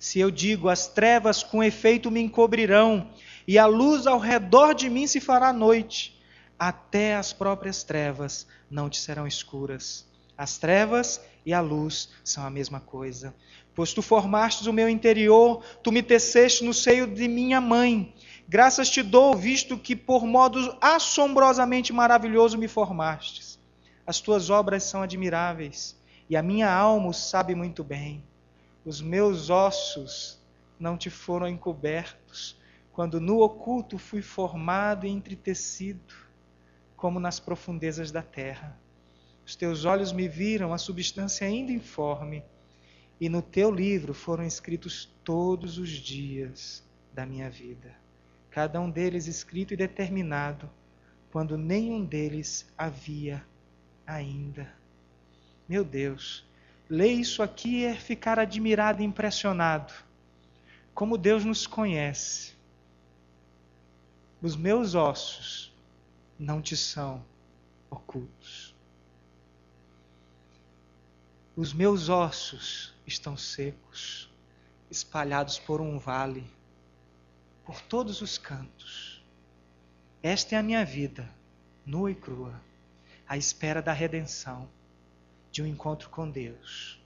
Se 0.00 0.18
eu 0.18 0.30
digo, 0.30 0.70
as 0.70 0.86
trevas 0.86 1.42
com 1.42 1.62
efeito 1.62 2.10
me 2.10 2.22
encobrirão, 2.22 3.10
e 3.46 3.58
a 3.58 3.66
luz 3.66 4.06
ao 4.06 4.18
redor 4.18 4.72
de 4.74 4.88
mim 4.88 5.06
se 5.06 5.20
fará 5.20 5.52
noite. 5.52 6.18
Até 6.58 7.14
as 7.14 7.34
próprias 7.34 7.82
trevas 7.82 8.46
não 8.70 8.88
te 8.88 8.98
serão 8.98 9.26
escuras. 9.26 10.06
As 10.38 10.56
trevas 10.56 11.20
e 11.44 11.52
a 11.52 11.60
luz 11.60 12.08
são 12.24 12.46
a 12.46 12.48
mesma 12.48 12.80
coisa. 12.80 13.34
Pois 13.74 13.92
tu 13.92 14.00
formastes 14.00 14.66
o 14.66 14.72
meu 14.72 14.88
interior, 14.88 15.62
tu 15.82 15.92
me 15.92 16.02
teceste 16.02 16.64
no 16.64 16.72
seio 16.72 17.06
de 17.06 17.28
minha 17.28 17.60
mãe. 17.60 18.14
Graças 18.48 18.88
te 18.88 19.02
dou, 19.02 19.36
visto 19.36 19.76
que 19.76 19.94
por 19.94 20.24
modo 20.24 20.78
assombrosamente 20.80 21.92
maravilhoso 21.92 22.56
me 22.56 22.68
formastes. 22.68 23.60
As 24.06 24.18
tuas 24.18 24.48
obras 24.48 24.82
são 24.82 25.02
admiráveis, 25.02 25.94
e 26.28 26.38
a 26.38 26.42
minha 26.42 26.72
alma 26.72 27.08
o 27.08 27.12
sabe 27.12 27.54
muito 27.54 27.84
bem. 27.84 28.24
Os 28.84 29.00
meus 29.00 29.50
ossos 29.50 30.40
não 30.78 30.96
te 30.96 31.10
foram 31.10 31.46
encobertos, 31.46 32.58
quando 32.92 33.20
no 33.20 33.40
oculto 33.40 33.98
fui 33.98 34.22
formado 34.22 35.06
e 35.06 35.10
entretecido, 35.10 36.14
como 36.96 37.20
nas 37.20 37.38
profundezas 37.38 38.10
da 38.10 38.22
terra. 38.22 38.78
Os 39.44 39.54
teus 39.54 39.84
olhos 39.84 40.12
me 40.12 40.28
viram 40.28 40.72
a 40.72 40.78
substância 40.78 41.46
ainda 41.46 41.72
informe, 41.72 42.42
e 43.20 43.28
no 43.28 43.42
teu 43.42 43.70
livro 43.70 44.14
foram 44.14 44.44
escritos 44.44 45.12
todos 45.22 45.76
os 45.76 45.90
dias 45.90 46.82
da 47.12 47.26
minha 47.26 47.50
vida, 47.50 47.94
cada 48.50 48.80
um 48.80 48.90
deles 48.90 49.26
escrito 49.26 49.74
e 49.74 49.76
determinado, 49.76 50.70
quando 51.30 51.58
nenhum 51.58 52.04
deles 52.04 52.72
havia 52.78 53.44
ainda. 54.06 54.72
Meu 55.68 55.84
Deus, 55.84 56.49
ler 56.90 57.12
isso 57.12 57.42
aqui 57.42 57.84
é 57.84 57.94
ficar 57.94 58.38
admirado 58.38 59.00
e 59.00 59.04
impressionado. 59.04 59.92
Como 60.92 61.16
Deus 61.16 61.44
nos 61.44 61.66
conhece 61.66 62.58
os 64.42 64.56
meus 64.56 64.94
ossos 64.94 65.70
não 66.38 66.62
te 66.62 66.74
são 66.74 67.22
ocultos. 67.90 68.74
Os 71.54 71.74
meus 71.74 72.08
ossos 72.08 72.94
estão 73.06 73.36
secos, 73.36 74.32
espalhados 74.90 75.58
por 75.58 75.78
um 75.82 75.98
vale, 75.98 76.50
por 77.66 77.82
todos 77.82 78.22
os 78.22 78.38
cantos. 78.38 79.22
Esta 80.22 80.54
é 80.54 80.58
a 80.58 80.62
minha 80.62 80.86
vida, 80.86 81.28
nua 81.84 82.10
e 82.10 82.14
crua, 82.14 82.58
à 83.28 83.36
espera 83.36 83.82
da 83.82 83.92
redenção, 83.92 84.66
de 85.50 85.62
um 85.62 85.66
encontro 85.66 86.08
com 86.10 86.30
Deus. 86.30 87.00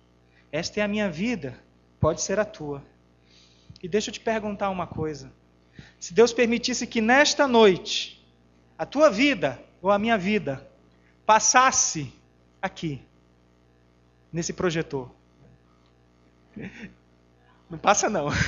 Esta 0.51 0.81
é 0.81 0.83
a 0.83 0.89
minha 0.89 1.11
vida, 1.11 1.59
pode 2.01 2.23
ser 2.23 2.39
a 2.39 2.45
tua. 2.45 2.83
E 3.83 3.89
deixa 3.89 4.11
eu 4.11 4.15
te 4.15 4.21
perguntar 4.21 4.71
uma 4.71 4.87
coisa. 4.87 5.33
Se 5.99 6.15
Deus 6.15 6.33
permitisse 6.33 6.87
que 6.87 7.01
nesta 7.01 7.49
noite 7.49 8.25
a 8.79 8.87
tua 8.87 9.11
vida 9.11 9.63
ou 9.81 9.91
a 9.91 9.99
minha 9.99 10.17
vida 10.17 10.67
passasse 11.27 12.13
aqui, 12.61 13.03
nesse 14.35 14.53
projetor. 14.53 15.11
Não 17.71 17.79
passa 17.79 18.11
não. 18.11 18.29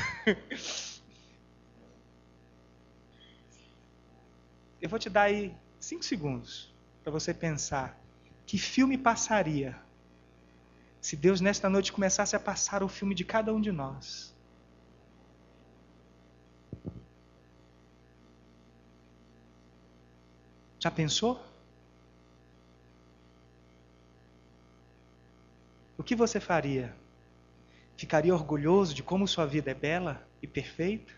Eu 4.80 4.88
vou 4.90 4.98
te 4.98 5.09
dar 5.09 5.22
aí 5.22 5.54
cinco 5.80 6.04
segundos 6.04 6.72
para 7.02 7.11
você 7.11 7.32
pensar 7.32 7.98
que 8.44 8.59
filme 8.59 8.98
passaria 8.98 9.76
se 11.07 11.14
Deus 11.14 11.40
nesta 11.40 11.71
noite 11.71 11.92
começasse 11.92 12.35
a 12.35 12.40
passar 12.40 12.83
o 12.83 12.88
filme 12.88 13.14
de 13.14 13.25
cada 13.25 13.55
um 13.55 13.61
de 13.61 13.71
nós. 13.71 14.35
Já 20.81 20.90
pensou? 20.90 21.40
O 25.97 26.03
que 26.03 26.16
você 26.16 26.40
faria? 26.40 26.92
Ficaria 27.97 28.35
orgulhoso 28.35 28.92
de 28.92 29.05
como 29.05 29.29
sua 29.29 29.47
vida 29.47 29.71
é 29.71 29.75
bela 29.75 30.27
e 30.42 30.47
perfeita? 30.49 31.12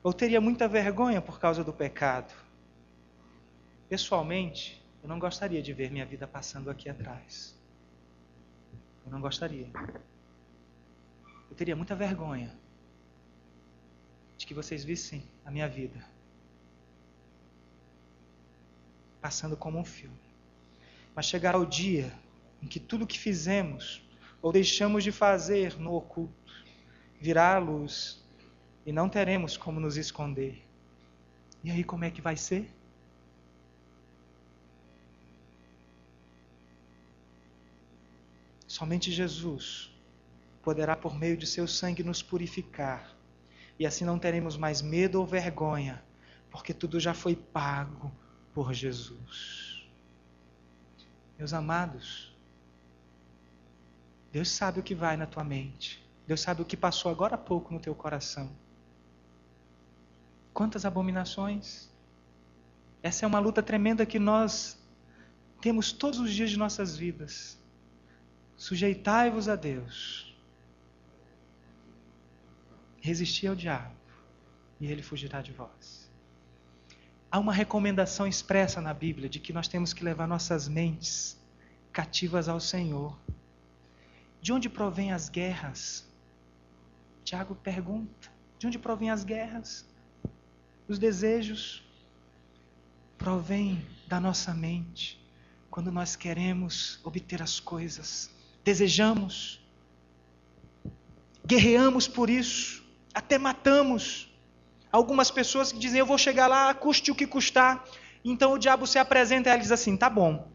Ou 0.00 0.12
teria 0.12 0.40
muita 0.40 0.68
vergonha 0.68 1.20
por 1.20 1.40
causa 1.40 1.64
do 1.64 1.72
pecado? 1.72 2.32
Pessoalmente, 3.88 4.80
eu 5.02 5.08
não 5.08 5.18
gostaria 5.18 5.60
de 5.60 5.72
ver 5.72 5.90
minha 5.90 6.06
vida 6.06 6.28
passando 6.28 6.70
aqui 6.70 6.88
atrás. 6.88 7.58
Eu 9.04 9.10
não 9.10 9.20
gostaria. 9.20 9.68
Eu 11.50 11.56
teria 11.56 11.74
muita 11.74 11.94
vergonha 11.94 12.56
de 14.38 14.46
que 14.46 14.54
vocês 14.54 14.84
vissem 14.84 15.22
a 15.44 15.50
minha 15.50 15.68
vida 15.68 16.04
passando 19.20 19.56
como 19.56 19.78
um 19.78 19.84
filme. 19.84 20.18
Mas 21.14 21.26
chegará 21.26 21.58
o 21.58 21.66
dia 21.66 22.12
em 22.62 22.66
que 22.66 22.80
tudo 22.80 23.06
que 23.06 23.18
fizemos 23.18 24.02
ou 24.40 24.52
deixamos 24.52 25.04
de 25.04 25.12
fazer 25.12 25.78
no 25.78 25.94
oculto 25.94 26.34
virá 27.20 27.54
à 27.54 27.58
luz 27.58 28.24
e 28.86 28.92
não 28.92 29.08
teremos 29.08 29.56
como 29.56 29.78
nos 29.78 29.96
esconder. 29.96 30.62
E 31.62 31.70
aí 31.70 31.84
como 31.84 32.04
é 32.04 32.10
que 32.10 32.22
vai 32.22 32.36
ser? 32.36 32.72
Somente 38.80 39.12
Jesus 39.12 39.94
poderá, 40.62 40.96
por 40.96 41.14
meio 41.14 41.36
de 41.36 41.46
seu 41.46 41.68
sangue, 41.68 42.02
nos 42.02 42.22
purificar. 42.22 43.14
E 43.78 43.84
assim 43.84 44.06
não 44.06 44.18
teremos 44.18 44.56
mais 44.56 44.80
medo 44.80 45.20
ou 45.20 45.26
vergonha, 45.26 46.02
porque 46.50 46.72
tudo 46.72 46.98
já 46.98 47.12
foi 47.12 47.36
pago 47.36 48.10
por 48.54 48.72
Jesus. 48.72 49.86
Meus 51.38 51.52
amados, 51.52 52.34
Deus 54.32 54.48
sabe 54.48 54.80
o 54.80 54.82
que 54.82 54.94
vai 54.94 55.14
na 55.14 55.26
tua 55.26 55.44
mente. 55.44 56.02
Deus 56.26 56.40
sabe 56.40 56.62
o 56.62 56.64
que 56.64 56.74
passou 56.74 57.10
agora 57.10 57.34
há 57.34 57.38
pouco 57.38 57.74
no 57.74 57.80
teu 57.80 57.94
coração. 57.94 58.50
Quantas 60.54 60.86
abominações. 60.86 61.90
Essa 63.02 63.26
é 63.26 63.28
uma 63.28 63.40
luta 63.40 63.62
tremenda 63.62 64.06
que 64.06 64.18
nós 64.18 64.82
temos 65.60 65.92
todos 65.92 66.18
os 66.18 66.32
dias 66.32 66.48
de 66.48 66.56
nossas 66.56 66.96
vidas. 66.96 67.59
Sujeitai-vos 68.60 69.48
a 69.48 69.56
Deus. 69.56 70.36
Resisti 73.00 73.46
ao 73.46 73.54
diabo, 73.56 73.96
e 74.78 74.86
ele 74.86 75.02
fugirá 75.02 75.40
de 75.40 75.50
vós. 75.50 76.10
Há 77.30 77.38
uma 77.38 77.54
recomendação 77.54 78.26
expressa 78.26 78.78
na 78.78 78.92
Bíblia 78.92 79.30
de 79.30 79.40
que 79.40 79.50
nós 79.50 79.66
temos 79.66 79.94
que 79.94 80.04
levar 80.04 80.26
nossas 80.26 80.68
mentes 80.68 81.40
cativas 81.90 82.50
ao 82.50 82.60
Senhor. 82.60 83.18
De 84.42 84.52
onde 84.52 84.68
provém 84.68 85.10
as 85.10 85.30
guerras? 85.30 86.06
Tiago 87.24 87.54
pergunta: 87.54 88.30
de 88.58 88.66
onde 88.66 88.78
provém 88.78 89.08
as 89.08 89.24
guerras? 89.24 89.88
Os 90.86 90.98
desejos 90.98 91.82
provêm 93.16 93.82
da 94.06 94.20
nossa 94.20 94.52
mente 94.52 95.18
quando 95.70 95.90
nós 95.90 96.14
queremos 96.14 97.00
obter 97.02 97.40
as 97.40 97.58
coisas, 97.58 98.30
desejamos, 98.64 99.60
guerreamos 101.46 102.06
por 102.06 102.30
isso, 102.30 102.84
até 103.14 103.38
matamos. 103.38 104.28
Algumas 104.92 105.30
pessoas 105.30 105.72
que 105.72 105.78
dizem, 105.78 106.00
eu 106.00 106.06
vou 106.06 106.18
chegar 106.18 106.46
lá, 106.46 106.74
custe 106.74 107.10
o 107.10 107.14
que 107.14 107.26
custar. 107.26 107.84
Então 108.24 108.52
o 108.54 108.58
diabo 108.58 108.86
se 108.86 108.98
apresenta 108.98 109.48
e 109.48 109.52
ela 109.52 109.60
diz 109.60 109.72
assim: 109.72 109.96
tá 109.96 110.10
bom, 110.10 110.48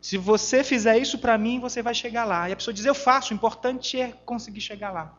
se 0.00 0.16
você 0.16 0.64
fizer 0.64 0.96
isso 0.98 1.18
para 1.18 1.36
mim, 1.36 1.60
você 1.60 1.82
vai 1.82 1.94
chegar 1.94 2.24
lá. 2.24 2.48
E 2.48 2.52
a 2.52 2.56
pessoa 2.56 2.72
diz, 2.72 2.84
eu 2.84 2.94
faço, 2.94 3.32
o 3.32 3.36
importante 3.36 4.00
é 4.00 4.12
conseguir 4.24 4.60
chegar 4.60 4.90
lá. 4.90 5.14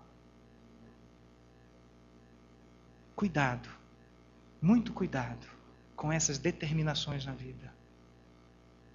Cuidado, 3.15 3.69
muito 4.59 4.91
cuidado 4.91 5.45
com 5.95 6.11
essas 6.11 6.39
determinações 6.39 7.25
na 7.25 7.33
vida. 7.33 7.71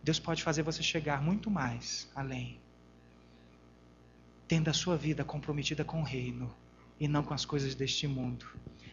Deus 0.02 0.18
pode 0.18 0.42
fazer 0.42 0.62
você 0.62 0.82
chegar 0.82 1.22
muito 1.22 1.48
mais 1.50 2.10
além, 2.14 2.60
tendo 4.48 4.68
a 4.68 4.72
sua 4.72 4.96
vida 4.96 5.24
comprometida 5.24 5.84
com 5.84 6.00
o 6.00 6.04
reino 6.04 6.54
e 6.98 7.08
não 7.08 7.22
com 7.22 7.34
as 7.34 7.44
coisas 7.44 7.74
deste 7.74 8.06
mundo 8.06 8.46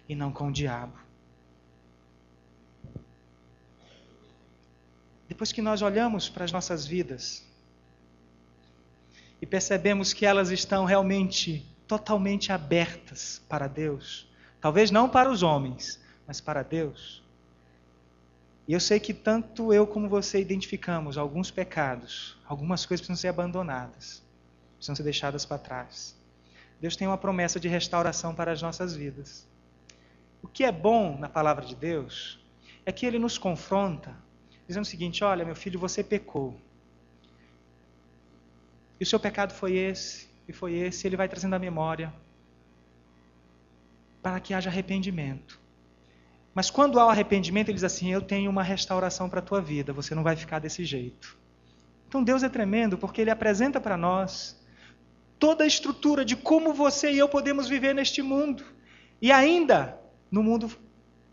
e 0.07 0.15
não 0.15 0.31
com 0.31 0.47
o 0.47 0.51
diabo. 0.51 0.97
Depois 5.27 5.51
que 5.51 5.61
nós 5.61 5.81
olhamos 5.81 6.29
para 6.29 6.45
as 6.45 6.51
nossas 6.51 6.85
vidas 6.85 7.45
e 9.41 9.45
percebemos 9.45 10.13
que 10.13 10.25
elas 10.25 10.51
estão 10.51 10.85
realmente 10.85 11.65
totalmente 11.87 12.51
abertas 12.51 13.41
para 13.49 13.67
Deus, 13.67 14.27
talvez 14.61 14.89
não 14.91 15.09
para 15.09 15.31
os 15.31 15.43
homens, 15.43 15.99
mas 16.25 16.39
para 16.39 16.63
Deus. 16.63 17.21
E 18.67 18.73
eu 18.73 18.79
sei 18.79 18.99
que 18.99 19.13
tanto 19.13 19.73
eu 19.73 19.85
como 19.85 20.07
você 20.07 20.39
identificamos 20.39 21.17
alguns 21.17 21.51
pecados, 21.51 22.37
algumas 22.45 22.85
coisas 22.85 23.05
precisam 23.05 23.21
ser 23.21 23.27
abandonadas, 23.27 24.22
precisam 24.83 24.95
ser 24.95 25.03
deixadas 25.03 25.45
para 25.45 25.57
trás. 25.57 26.13
Deus 26.81 26.97
tem 26.97 27.07
uma 27.07 27.17
promessa 27.17 27.57
de 27.57 27.69
restauração 27.69 28.35
para 28.35 28.51
as 28.51 28.61
nossas 28.61 28.93
vidas. 28.93 29.47
O 30.41 30.47
que 30.47 30.65
é 30.65 30.71
bom 30.71 31.17
na 31.17 31.29
palavra 31.29 31.65
de 31.65 31.73
Deus 31.73 32.37
é 32.85 32.91
que 32.91 33.05
ele 33.05 33.17
nos 33.17 33.37
confronta, 33.37 34.13
dizendo 34.67 34.83
o 34.83 34.87
seguinte: 34.87 35.23
olha, 35.23 35.45
meu 35.45 35.55
filho, 35.55 35.79
você 35.79 36.03
pecou. 36.03 36.59
E 38.99 39.03
o 39.03 39.05
seu 39.05 39.17
pecado 39.17 39.53
foi 39.53 39.77
esse, 39.77 40.27
e 40.49 40.51
foi 40.51 40.73
esse, 40.73 41.05
e 41.05 41.09
ele 41.09 41.15
vai 41.15 41.29
trazendo 41.29 41.55
a 41.55 41.59
memória 41.59 42.13
para 44.21 44.39
que 44.41 44.53
haja 44.53 44.69
arrependimento. 44.69 45.61
Mas 46.53 46.69
quando 46.69 46.99
há 46.99 47.05
o 47.05 47.09
arrependimento, 47.09 47.69
ele 47.69 47.75
diz 47.75 47.85
assim: 47.85 48.11
Eu 48.11 48.21
tenho 48.21 48.51
uma 48.51 48.63
restauração 48.63 49.29
para 49.29 49.39
a 49.39 49.43
tua 49.43 49.61
vida, 49.61 49.93
você 49.93 50.13
não 50.13 50.23
vai 50.23 50.35
ficar 50.35 50.59
desse 50.59 50.83
jeito. 50.83 51.37
Então 52.09 52.21
Deus 52.21 52.43
é 52.43 52.49
tremendo 52.49 52.97
porque 52.97 53.21
ele 53.21 53.31
apresenta 53.31 53.79
para 53.79 53.95
nós 53.95 54.61
toda 55.43 55.65
a 55.65 55.67
estrutura 55.67 56.23
de 56.23 56.37
como 56.37 56.73
você 56.73 57.11
e 57.11 57.19
eu 57.19 57.27
podemos 57.27 57.67
viver 57.67 57.93
neste 57.93 58.21
mundo. 58.21 58.63
E 59.21 59.29
ainda 59.29 59.99
no 60.31 60.41
mundo 60.41 60.71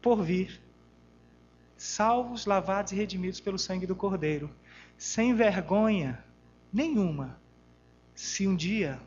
por 0.02 0.20
vir, 0.20 0.60
salvos, 1.76 2.44
lavados 2.44 2.90
e 2.90 2.96
redimidos 2.96 3.38
pelo 3.38 3.56
sangue 3.56 3.86
do 3.86 3.94
Cordeiro, 3.94 4.50
sem 4.98 5.32
vergonha 5.32 6.24
nenhuma, 6.72 7.40
se 8.12 8.48
um 8.48 8.56
dia 8.56 9.00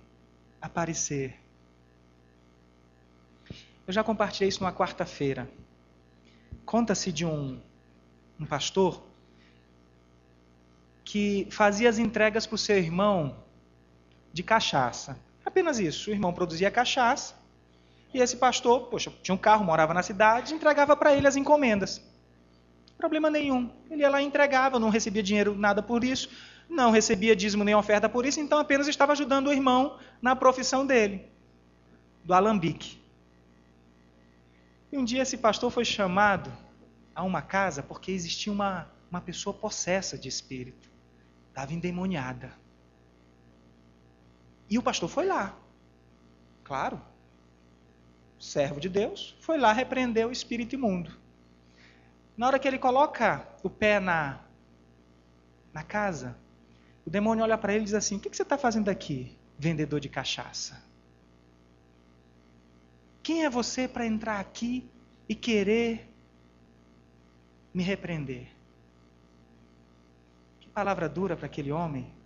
aparecer. 0.61 1.37
Eu 3.85 3.91
já 3.91 4.05
compartilhei 4.05 4.47
isso 4.47 4.61
numa 4.61 4.71
quarta-feira. 4.71 5.51
Conta-se 6.65 7.11
de 7.11 7.25
um, 7.25 7.59
um 8.39 8.45
pastor 8.45 9.03
que 11.03 11.45
fazia 11.51 11.89
as 11.89 11.97
entregas 11.97 12.47
para 12.47 12.55
o 12.55 12.57
seu 12.57 12.77
irmão 12.77 13.42
de 14.33 14.43
cachaça. 14.43 15.17
Apenas 15.45 15.79
isso. 15.79 16.09
O 16.09 16.13
irmão 16.13 16.33
produzia 16.33 16.71
cachaça 16.71 17.35
e 18.13 18.19
esse 18.19 18.37
pastor, 18.37 18.87
poxa, 18.87 19.11
tinha 19.23 19.33
um 19.33 19.37
carro, 19.37 19.65
morava 19.65 19.93
na 19.93 20.03
cidade, 20.03 20.53
entregava 20.53 20.95
para 20.95 21.13
ele 21.13 21.27
as 21.27 21.35
encomendas. 21.35 22.01
Problema 22.97 23.29
nenhum. 23.29 23.71
Ele 23.89 24.01
ia 24.01 24.09
lá 24.09 24.21
e 24.21 24.25
entregava, 24.25 24.79
não 24.79 24.89
recebia 24.89 25.23
dinheiro 25.23 25.55
nada 25.55 25.81
por 25.81 26.03
isso. 26.03 26.29
não 26.69 26.91
recebia 26.91 27.35
dízimo 27.35 27.63
nem 27.63 27.75
oferta 27.75 28.07
por 28.09 28.25
isso, 28.25 28.39
então 28.39 28.57
apenas 28.57 28.87
estava 28.87 29.11
ajudando 29.11 29.47
o 29.47 29.51
irmão 29.51 29.99
na 30.21 30.35
profissão 30.35 30.87
dele, 30.87 31.29
do 32.23 32.33
alambique. 32.33 32.99
E 34.91 34.97
um 34.97 35.03
dia 35.03 35.21
esse 35.21 35.37
pastor 35.37 35.69
foi 35.69 35.85
chamado 35.85 36.51
a 37.13 37.21
uma 37.23 37.41
casa 37.41 37.83
porque 37.83 38.11
existia 38.11 38.51
uma, 38.51 38.87
uma 39.11 39.21
pessoa 39.21 39.53
possessa 39.53 40.17
de 40.17 40.29
espírito, 40.29 40.89
estava 41.49 41.73
endemoniada. 41.73 42.53
E 44.73 44.77
o 44.79 44.81
pastor 44.81 45.07
foi 45.07 45.27
lá, 45.27 45.55
claro, 46.63 46.99
servo 48.39 48.79
de 48.79 48.89
Deus, 48.89 49.37
foi 49.39 49.55
lá 49.55 49.71
repreender 49.71 50.27
o 50.27 50.31
espírito 50.31 50.73
imundo. 50.73 51.15
Na 52.35 52.47
hora 52.47 52.57
que 52.57 52.67
ele 52.67 52.79
coloca 52.79 53.47
o 53.61 53.69
pé 53.69 53.99
na, 53.99 54.39
na 55.71 55.83
casa, 55.83 56.35
o 57.05 57.09
demônio 57.11 57.43
olha 57.43 57.55
para 57.55 57.71
ele 57.71 57.83
e 57.83 57.85
diz 57.85 57.93
assim: 57.93 58.15
O 58.15 58.19
que, 58.19 58.31
que 58.31 58.35
você 58.35 58.41
está 58.41 58.57
fazendo 58.57 58.89
aqui, 58.89 59.37
vendedor 59.59 59.99
de 59.99 60.09
cachaça? 60.09 60.83
Quem 63.21 63.45
é 63.45 63.51
você 63.51 63.87
para 63.87 64.07
entrar 64.07 64.39
aqui 64.39 64.89
e 65.29 65.35
querer 65.35 66.11
me 67.71 67.83
repreender? 67.83 68.47
Que 70.59 70.67
palavra 70.69 71.07
dura 71.07 71.37
para 71.37 71.45
aquele 71.45 71.71
homem. 71.71 72.22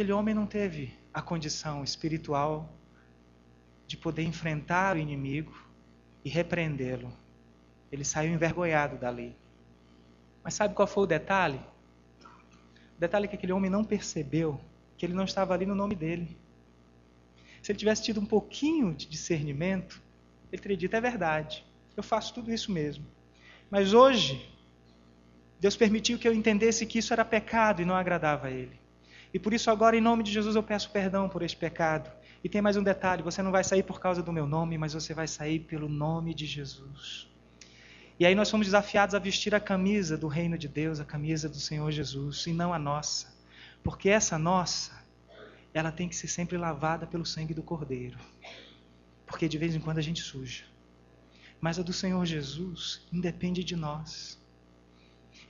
Aquele 0.00 0.14
homem 0.14 0.34
não 0.34 0.46
teve 0.46 0.94
a 1.12 1.20
condição 1.20 1.84
espiritual 1.84 2.72
de 3.86 3.98
poder 3.98 4.22
enfrentar 4.22 4.96
o 4.96 4.98
inimigo 4.98 5.52
e 6.24 6.30
repreendê-lo. 6.30 7.12
Ele 7.92 8.02
saiu 8.02 8.32
envergonhado 8.32 8.96
dali. 8.96 9.36
Mas 10.42 10.54
sabe 10.54 10.74
qual 10.74 10.88
foi 10.88 11.04
o 11.04 11.06
detalhe? 11.06 11.60
O 12.96 12.98
detalhe 12.98 13.26
é 13.26 13.28
que 13.28 13.36
aquele 13.36 13.52
homem 13.52 13.70
não 13.70 13.84
percebeu 13.84 14.58
que 14.96 15.04
ele 15.04 15.12
não 15.12 15.24
estava 15.24 15.52
ali 15.52 15.66
no 15.66 15.74
nome 15.74 15.94
dele. 15.94 16.34
Se 17.62 17.70
ele 17.70 17.78
tivesse 17.78 18.02
tido 18.02 18.22
um 18.22 18.26
pouquinho 18.26 18.94
de 18.94 19.06
discernimento, 19.06 20.00
ele 20.50 20.62
teria 20.62 20.78
dito: 20.78 20.96
é 20.96 21.00
verdade, 21.02 21.62
eu 21.94 22.02
faço 22.02 22.32
tudo 22.32 22.50
isso 22.50 22.72
mesmo. 22.72 23.04
Mas 23.70 23.92
hoje, 23.92 24.50
Deus 25.60 25.76
permitiu 25.76 26.18
que 26.18 26.26
eu 26.26 26.32
entendesse 26.32 26.86
que 26.86 27.00
isso 27.00 27.12
era 27.12 27.22
pecado 27.22 27.82
e 27.82 27.84
não 27.84 27.94
agradava 27.94 28.46
a 28.46 28.50
Ele. 28.50 28.79
E 29.32 29.38
por 29.38 29.52
isso, 29.52 29.70
agora, 29.70 29.96
em 29.96 30.00
nome 30.00 30.22
de 30.22 30.32
Jesus, 30.32 30.56
eu 30.56 30.62
peço 30.62 30.90
perdão 30.90 31.28
por 31.28 31.42
este 31.42 31.56
pecado. 31.56 32.10
E 32.42 32.48
tem 32.48 32.60
mais 32.60 32.76
um 32.76 32.82
detalhe: 32.82 33.22
você 33.22 33.42
não 33.42 33.50
vai 33.50 33.62
sair 33.62 33.82
por 33.82 34.00
causa 34.00 34.22
do 34.22 34.32
meu 34.32 34.46
nome, 34.46 34.76
mas 34.76 34.92
você 34.92 35.14
vai 35.14 35.28
sair 35.28 35.60
pelo 35.60 35.88
nome 35.88 36.34
de 36.34 36.46
Jesus. 36.46 37.28
E 38.18 38.26
aí 38.26 38.34
nós 38.34 38.50
fomos 38.50 38.66
desafiados 38.66 39.14
a 39.14 39.18
vestir 39.18 39.54
a 39.54 39.60
camisa 39.60 40.16
do 40.18 40.28
reino 40.28 40.58
de 40.58 40.68
Deus, 40.68 41.00
a 41.00 41.04
camisa 41.04 41.48
do 41.48 41.58
Senhor 41.58 41.90
Jesus, 41.90 42.46
e 42.46 42.52
não 42.52 42.74
a 42.74 42.78
nossa. 42.78 43.34
Porque 43.82 44.10
essa 44.10 44.38
nossa, 44.38 44.92
ela 45.72 45.90
tem 45.90 46.08
que 46.08 46.14
ser 46.14 46.28
sempre 46.28 46.58
lavada 46.58 47.06
pelo 47.06 47.24
sangue 47.24 47.54
do 47.54 47.62
Cordeiro. 47.62 48.18
Porque 49.24 49.48
de 49.48 49.56
vez 49.56 49.74
em 49.74 49.80
quando 49.80 49.98
a 49.98 50.02
gente 50.02 50.20
suja. 50.20 50.64
Mas 51.60 51.78
a 51.78 51.82
do 51.82 51.92
Senhor 51.92 52.24
Jesus 52.26 53.06
independe 53.10 53.64
de 53.64 53.76
nós. 53.76 54.38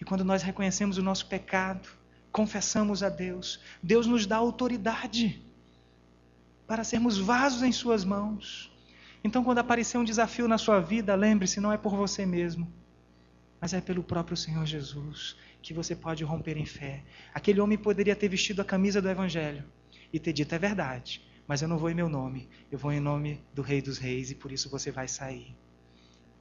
E 0.01 0.05
quando 0.05 0.25
nós 0.25 0.43
reconhecemos 0.43 0.97
o 0.97 1.03
nosso 1.03 1.27
pecado, 1.27 1.89
confessamos 2.33 3.03
a 3.03 3.09
Deus, 3.09 3.61
Deus 3.83 4.07
nos 4.07 4.27
dá 4.27 4.37
autoridade 4.37 5.43
para 6.67 6.85
sermos 6.85 7.19
vasos 7.19 7.63
em 7.63 7.73
Suas 7.73 8.05
mãos 8.05 8.71
então, 9.23 9.45
quando 9.45 9.59
aparecer 9.59 9.99
um 9.99 10.05
desafio 10.05 10.49
na 10.49 10.57
sua 10.57 10.81
vida, 10.81 11.15
lembre-se, 11.15 11.61
não 11.61 11.73
é 11.73 11.77
por 11.77 11.95
você 11.95 12.25
mesmo, 12.25 12.73
mas 13.61 13.75
é 13.75 13.81
pelo 13.81 14.03
próprio 14.03 14.37
Senhor 14.37 14.65
Jesus 14.65 15.37
que 15.63 15.75
você 15.75 15.95
pode 15.95 16.25
romper 16.25 16.57
em 16.57 16.65
fé. 16.65 17.05
Aquele 17.35 17.61
homem 17.61 17.77
poderia 17.77 18.17
ter 18.17 18.29
vestido 18.29 18.63
a 18.63 18.65
camisa 18.65 19.03
do 19.03 19.11
Evangelho 19.11 19.65
e 20.11 20.19
ter 20.19 20.33
dito: 20.33 20.55
é 20.55 20.59
verdade, 20.59 21.23
mas 21.47 21.61
eu 21.61 21.69
não 21.69 21.77
vou 21.77 21.91
em 21.91 21.95
meu 21.95 22.09
nome, 22.09 22.49
eu 22.73 22.79
vou 22.79 22.91
em 22.93 23.01
nome 23.01 23.45
do 23.53 23.61
Rei 23.61 23.83
dos 23.83 23.99
Reis 23.99 24.31
e 24.31 24.35
por 24.35 24.51
isso 24.51 24.71
você 24.71 24.91
vai 24.91 25.07
sair. 25.07 25.55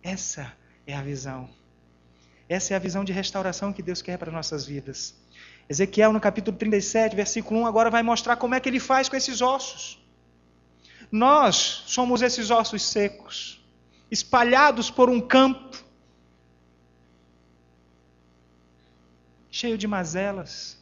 Essa 0.02 0.54
é 0.88 0.96
a 0.96 1.02
visão. 1.02 1.50
Essa 2.48 2.74
é 2.74 2.78
a 2.78 2.80
visão 2.80 3.04
de 3.04 3.12
restauração 3.12 3.74
que 3.74 3.84
Deus 3.84 4.02
quer 4.02 4.18
para 4.18 4.32
nossas 4.32 4.66
vidas. 4.66 5.14
Ezequiel, 5.70 6.12
no 6.12 6.20
capítulo 6.20 6.58
37, 6.58 7.16
versículo 7.16 7.60
1, 7.62 7.68
agora 7.68 7.92
vai 7.92 8.02
mostrar 8.02 8.36
como 8.36 8.56
é 8.56 8.60
que 8.60 8.68
ele 8.68 8.80
faz 8.80 9.08
com 9.08 9.16
esses 9.16 9.40
ossos. 9.40 10.04
Nós 11.12 11.84
somos 11.86 12.24
esses 12.24 12.50
ossos 12.50 12.82
secos, 12.82 13.64
espalhados 14.10 14.90
por 14.90 15.12
um 15.12 15.22
campo, 15.22 15.78
cheio 19.52 19.78
de 19.78 19.88
mazelas, 19.88 20.80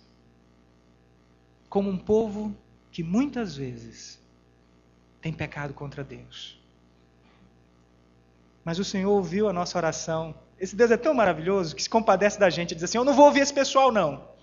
como 1.69 1.89
um 1.89 1.97
povo 1.97 2.55
que 2.89 3.03
muitas 3.03 3.57
vezes 3.57 4.17
tem 5.21 5.33
pecado 5.33 5.73
contra 5.73 6.01
Deus. 6.01 6.57
Mas 8.63 8.79
o 8.79 8.85
Senhor 8.85 9.11
ouviu 9.11 9.49
a 9.49 9.53
nossa 9.53 9.77
oração. 9.77 10.33
Esse 10.57 10.75
Deus 10.75 10.91
é 10.91 10.97
tão 10.97 11.13
maravilhoso 11.13 11.75
que 11.75 11.83
se 11.83 11.89
compadece 11.89 12.39
da 12.39 12.49
gente 12.49 12.71
e 12.71 12.75
diz 12.75 12.85
assim: 12.85 12.97
Eu 12.97 13.03
não 13.03 13.13
vou 13.13 13.25
ouvir 13.25 13.41
esse 13.41 13.53
pessoal, 13.53 13.91
não. 13.91 14.36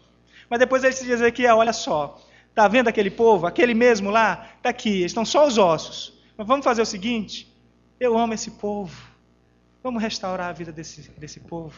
Mas 0.54 0.60
depois 0.60 0.84
ele 0.84 0.92
se 0.92 1.04
diz 1.04 1.20
aqui: 1.20 1.44
Olha 1.48 1.72
só, 1.72 2.16
Está 2.54 2.68
vendo 2.68 2.86
aquele 2.86 3.10
povo? 3.10 3.48
Aquele 3.48 3.74
mesmo 3.74 4.08
lá? 4.08 4.52
Está 4.58 4.68
aqui, 4.68 5.02
estão 5.02 5.24
só 5.24 5.44
os 5.44 5.58
ossos. 5.58 6.22
Mas 6.38 6.46
vamos 6.46 6.62
fazer 6.62 6.80
o 6.82 6.86
seguinte: 6.86 7.52
eu 7.98 8.16
amo 8.16 8.32
esse 8.34 8.52
povo. 8.52 8.96
Vamos 9.82 10.00
restaurar 10.00 10.50
a 10.50 10.52
vida 10.52 10.70
desse, 10.70 11.10
desse 11.18 11.40
povo. 11.40 11.74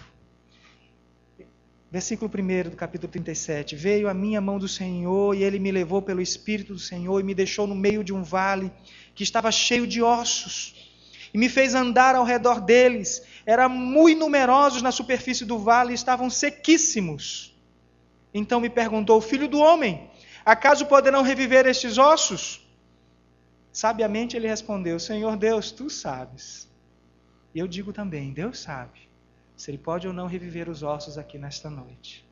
Versículo 1.91 2.31
1 2.31 2.69
do 2.69 2.77
capítulo 2.77 3.11
37. 3.11 3.75
Veio 3.75 4.11
a 4.11 4.13
minha 4.13 4.39
mão 4.39 4.59
do 4.59 4.69
Senhor 4.69 5.35
e 5.35 5.43
ele 5.43 5.59
me 5.59 5.73
levou 5.73 6.03
pelo 6.03 6.21
Espírito 6.21 6.75
do 6.75 6.79
Senhor 6.79 7.19
e 7.19 7.23
me 7.23 7.35
deixou 7.35 7.67
no 7.67 7.75
meio 7.75 8.05
de 8.05 8.13
um 8.13 8.23
vale 8.23 8.71
que 9.15 9.23
estava 9.23 9.51
cheio 9.51 9.87
de 9.87 10.03
ossos. 10.03 10.93
E 11.33 11.39
me 11.39 11.49
fez 11.49 11.75
andar 11.75 12.15
ao 12.15 12.25
redor 12.25 12.61
deles. 12.61 13.23
Eram 13.47 13.71
muito 13.71 14.19
numerosos 14.19 14.83
na 14.83 14.93
superfície 14.93 15.47
do 15.47 15.59
vale 15.59 15.93
e 15.93 15.95
estavam 15.95 16.29
sequíssimos. 16.29 17.56
Então 18.33 18.61
me 18.61 18.71
perguntou: 18.71 19.21
Filho 19.21 19.49
do 19.49 19.59
homem, 19.59 20.11
Acaso 20.47 20.87
poderão 20.87 21.23
reviver 21.23 21.67
estes 21.67 21.99
ossos? 21.99 22.65
Sabiamente 23.73 24.37
ele 24.37 24.47
respondeu: 24.47 25.01
Senhor 25.01 25.37
Deus, 25.37 25.73
tu 25.73 25.91
sabes. 25.91 26.69
E 27.53 27.59
eu 27.59 27.67
digo 27.67 27.93
também: 27.93 28.33
Deus 28.33 28.61
sabe 28.61 29.01
se 29.57 29.73
ele 29.73 29.79
pode 29.79 30.07
ou 30.07 30.13
não 30.13 30.29
reviver 30.29 30.69
os 30.69 30.85
ossos 30.85 31.19
aqui 31.19 31.37
nesta 31.37 31.69
noite. 31.69 32.25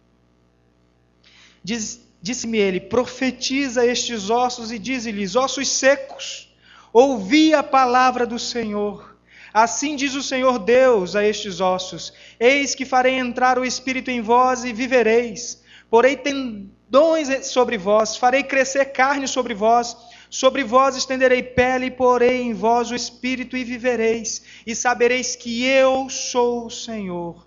Disse-me 1.65 2.57
ele: 2.57 2.79
Profetiza 2.79 3.85
estes 3.85 4.31
ossos 4.31 4.71
e 4.71 4.79
dize-lhes: 4.79 5.35
Ossos 5.35 5.69
secos, 5.69 6.55
ouvi 6.93 7.53
a 7.53 7.65
palavra 7.65 8.25
do 8.25 8.39
Senhor. 8.39 9.19
Assim 9.53 9.97
diz 9.97 10.15
o 10.15 10.23
Senhor 10.23 10.61
Deus 10.61 11.17
a 11.17 11.25
estes 11.25 11.61
ossos: 11.61 12.13
Eis 12.39 12.77
que 12.77 12.85
farei 12.85 13.15
entrar 13.15 13.59
o 13.59 13.65
espírito 13.65 14.09
em 14.09 14.21
vós 14.21 14.63
e 14.63 14.73
vivereis. 14.73 15.64
Porei 15.95 16.17
tendões 16.17 17.47
sobre 17.47 17.79
vós, 17.79 18.17
farei 18.17 18.43
crescer 18.43 18.87
carne 18.87 19.29
sobre 19.29 19.55
vós, 19.55 19.97
sobre 20.29 20.65
vós 20.65 20.97
estenderei 20.97 21.41
pele, 21.41 21.87
e 21.87 21.91
porei 21.93 22.43
em 22.43 22.53
vós 22.53 22.91
o 22.91 22.97
espírito 22.97 23.57
e 23.57 23.63
vivereis, 23.63 24.43
e 24.67 24.75
sabereis 24.75 25.37
que 25.37 25.65
eu 25.65 26.11
sou 26.11 26.67
o 26.67 26.71
Senhor. 26.71 27.47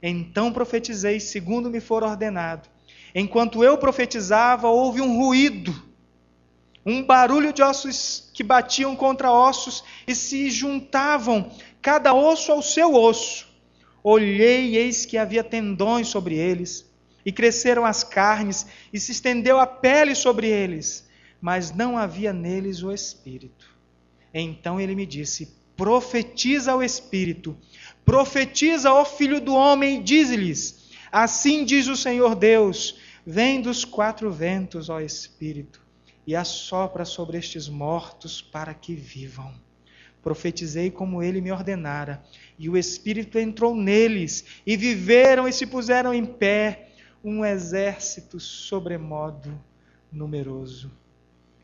Então 0.00 0.52
profetizei 0.52 1.18
segundo 1.18 1.68
me 1.68 1.80
for 1.80 2.04
ordenado. 2.04 2.68
Enquanto 3.12 3.64
eu 3.64 3.76
profetizava, 3.76 4.68
houve 4.68 5.00
um 5.00 5.18
ruído, 5.18 5.74
um 6.86 7.02
barulho 7.02 7.52
de 7.52 7.64
ossos 7.64 8.30
que 8.32 8.44
batiam 8.44 8.94
contra 8.94 9.32
ossos 9.32 9.82
e 10.06 10.14
se 10.14 10.52
juntavam, 10.52 11.50
cada 11.82 12.14
osso 12.14 12.52
ao 12.52 12.62
seu 12.62 12.94
osso. 12.94 13.48
Olhei 14.04 14.76
eis 14.76 15.04
que 15.04 15.18
havia 15.18 15.42
tendões 15.42 16.06
sobre 16.06 16.36
eles 16.36 16.87
e 17.24 17.32
cresceram 17.32 17.84
as 17.84 18.02
carnes, 18.04 18.66
e 18.92 18.98
se 18.98 19.12
estendeu 19.12 19.58
a 19.58 19.66
pele 19.66 20.14
sobre 20.14 20.48
eles, 20.48 21.08
mas 21.40 21.72
não 21.72 21.96
havia 21.96 22.32
neles 22.32 22.82
o 22.82 22.92
espírito. 22.92 23.76
Então 24.32 24.80
ele 24.80 24.94
me 24.94 25.06
disse: 25.06 25.56
Profetiza 25.76 26.72
ao 26.72 26.82
espírito, 26.82 27.56
profetiza 28.04 28.90
ao 28.90 29.04
filho 29.04 29.40
do 29.40 29.54
homem, 29.54 30.00
e 30.00 30.02
diz-lhes: 30.02 30.88
Assim 31.10 31.64
diz 31.64 31.88
o 31.88 31.96
Senhor 31.96 32.34
Deus: 32.34 32.98
Vem 33.24 33.60
dos 33.60 33.84
quatro 33.84 34.30
ventos, 34.30 34.88
ó 34.88 35.00
espírito, 35.00 35.80
e 36.26 36.34
assopra 36.34 37.04
sobre 37.04 37.38
estes 37.38 37.68
mortos 37.68 38.42
para 38.42 38.74
que 38.74 38.94
vivam. 38.94 39.54
Profetizei 40.22 40.90
como 40.90 41.22
ele 41.22 41.40
me 41.40 41.52
ordenara, 41.52 42.22
e 42.58 42.68
o 42.68 42.76
Espírito 42.76 43.38
entrou 43.38 43.74
neles, 43.74 44.44
e 44.66 44.76
viveram 44.76 45.46
e 45.46 45.52
se 45.52 45.66
puseram 45.66 46.12
em 46.12 46.24
pé, 46.24 46.87
um 47.22 47.44
exército 47.44 48.38
sobremodo 48.38 49.58
numeroso. 50.10 50.90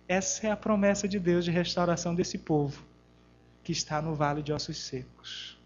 Essa 0.09 0.49
é 0.49 0.51
a 0.51 0.57
promessa 0.57 1.09
de 1.09 1.19
Deus 1.19 1.45
de 1.45 1.51
restauração 1.51 2.14
desse 2.14 2.38
povo 2.38 2.85
que 3.62 3.73
está 3.73 4.03
no 4.03 4.14
vale 4.14 4.43
de 4.43 4.53
ossos 4.53 4.79
secos. 4.79 5.59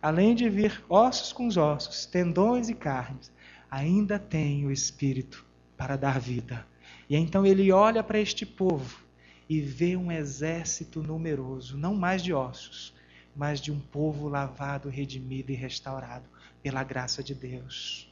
além 0.00 0.34
de 0.34 0.48
vir 0.48 0.84
ossos 0.88 1.32
com 1.32 1.46
os 1.48 1.56
ossos, 1.56 2.06
tendões 2.06 2.68
e 2.68 2.74
carnes, 2.74 3.32
ainda 3.68 4.18
tem 4.18 4.64
o 4.64 4.70
Espírito 4.70 5.44
para 5.76 5.96
dar 5.96 6.20
vida. 6.20 6.64
E 7.10 7.16
então 7.16 7.44
ele 7.44 7.72
olha 7.72 8.04
para 8.04 8.18
este 8.18 8.46
povo 8.46 9.04
e 9.48 9.60
vê 9.60 9.96
um 9.96 10.12
exército 10.12 11.02
numeroso, 11.02 11.76
não 11.76 11.94
mais 11.94 12.22
de 12.22 12.32
ossos, 12.32 12.94
mas 13.34 13.60
de 13.60 13.72
um 13.72 13.80
povo 13.80 14.28
lavado, 14.28 14.88
redimido 14.88 15.50
e 15.50 15.54
restaurado 15.54 16.28
pela 16.62 16.84
graça 16.84 17.22
de 17.22 17.34
Deus. 17.34 18.08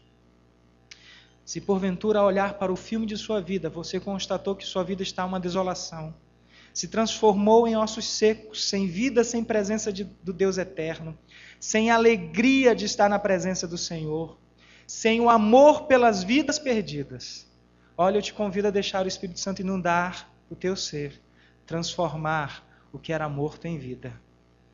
Se 1.44 1.61
porventura 1.61 2.20
ao 2.20 2.26
olhar 2.26 2.54
para 2.54 2.72
o 2.72 2.76
filme 2.76 3.07
de 3.07 3.16
sua 3.16 3.40
vida, 3.40 3.68
você 3.68 4.00
constatou 4.00 4.57
que 4.57 4.64
sua 4.64 4.83
vida 4.83 5.02
está 5.02 5.24
uma 5.24 5.38
desolação, 5.38 6.14
se 6.72 6.88
transformou 6.88 7.68
em 7.68 7.76
ossos 7.76 8.07
secos, 8.07 8.68
sem 8.68 8.87
vida, 8.87 9.22
sem 9.22 9.44
presença 9.44 9.92
de, 9.92 10.04
do 10.04 10.33
Deus 10.33 10.59
eterno, 10.59 11.16
sem 11.61 11.90
alegria 11.90 12.74
de 12.74 12.87
estar 12.87 13.09
na 13.09 13.18
presença 13.18 13.68
do 13.68 13.76
Senhor, 13.76 14.38
sem 14.87 15.20
o 15.20 15.28
amor 15.28 15.85
pelas 15.85 16.22
vidas 16.22 16.59
perdidas. 16.59 17.46
Olha, 17.96 18.18
eu 18.18 18.22
te 18.22 18.33
convido 18.33 18.68
a 18.68 18.72
deixar 18.72 19.04
o 19.04 19.09
Espírito 19.09 19.38
Santo 19.38 19.61
inundar 19.61 20.30
o 20.50 20.57
teu 20.57 20.74
ser, 20.74 21.20
transformar 21.66 22.66
o 22.92 22.98
que 22.98 23.12
era 23.12 23.28
morto 23.28 23.66
em 23.66 23.78
vida. 23.78 24.20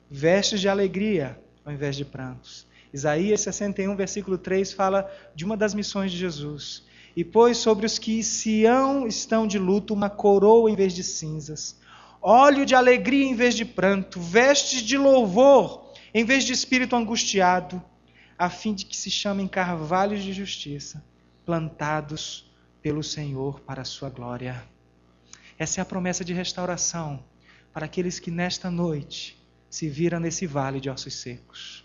Vestes 0.09 0.61
de 0.61 0.69
alegria 0.69 1.39
ao 1.65 1.73
invés 1.73 1.97
de 1.97 2.05
prantos. 2.05 2.67
Isaías 2.93 3.41
61, 3.43 3.95
versículo 3.97 4.37
3 4.37 4.73
fala 4.73 5.11
de 5.35 5.45
uma 5.45 5.57
das 5.57 5.75
missões 5.75 6.11
de 6.11 6.19
Jesus. 6.19 6.85
E 7.17 7.25
pôs 7.25 7.59
sobre 7.59 7.87
os 7.87 7.99
que 7.99 8.23
Sião 8.23 9.07
estão 9.07 9.47
de 9.47 9.59
luto 9.59 9.95
uma 9.95 10.09
coroa 10.09 10.71
em 10.71 10.77
vez 10.77 10.93
de 10.93 11.03
cinzas, 11.03 11.79
óleo 12.23 12.65
de 12.65 12.75
alegria 12.75 13.25
em 13.25 13.35
vez 13.35 13.55
de 13.55 13.65
pranto, 13.65 14.21
vestes 14.21 14.83
de 14.83 14.97
louvor 14.97 15.91
em 16.13 16.25
vez 16.25 16.45
de 16.45 16.53
espírito 16.53 16.97
angustiado, 16.97 17.83
a 18.39 18.51
fim 18.51 18.75
de 18.75 18.85
que 18.85 18.97
se 18.97 19.11
chamem 19.11 19.47
carvalhos 19.47 20.23
de 20.23 20.33
justiça, 20.33 21.05
plantados 21.45 22.51
pelo 22.83 23.03
Senhor 23.03 23.61
para 23.61 23.83
a 23.83 23.85
sua 23.85 24.09
glória. 24.09 24.63
Essa 25.59 25.81
é 25.81 25.83
a 25.83 25.85
promessa 25.85 26.25
de 26.25 26.33
restauração 26.33 27.23
para 27.73 27.87
aqueles 27.87 28.19
que 28.19 28.31
nesta 28.31 28.71
noite 28.71 29.39
se 29.69 29.89
viram 29.89 30.19
nesse 30.19 30.47
vale 30.47 30.81
de 30.81 30.91
ossos 30.91 31.15
secos. 31.15 31.85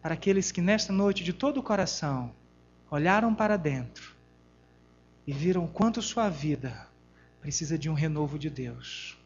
Para 0.00 0.14
aqueles 0.14 0.52
que 0.52 0.60
nesta 0.60 0.92
noite, 0.92 1.24
de 1.24 1.32
todo 1.32 1.58
o 1.58 1.62
coração, 1.62 2.34
olharam 2.90 3.34
para 3.34 3.56
dentro 3.56 4.14
e 5.26 5.32
viram 5.32 5.66
quanto 5.66 6.00
sua 6.00 6.28
vida 6.28 6.88
precisa 7.40 7.78
de 7.78 7.90
um 7.90 7.94
renovo 7.94 8.38
de 8.38 8.48
Deus. 8.48 9.18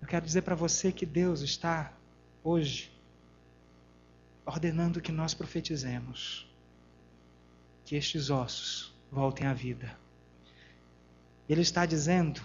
Eu 0.00 0.08
quero 0.08 0.24
dizer 0.24 0.42
para 0.42 0.54
você 0.54 0.90
que 0.90 1.06
Deus 1.06 1.40
está 1.42 1.92
hoje 2.42 2.90
ordenando 4.44 5.00
que 5.00 5.12
nós 5.12 5.34
profetizemos 5.34 6.50
que 7.84 7.94
estes 7.94 8.30
ossos 8.30 8.92
voltem 9.10 9.46
à 9.46 9.52
vida. 9.54 9.96
Ele 11.48 11.60
está 11.60 11.86
dizendo 11.86 12.40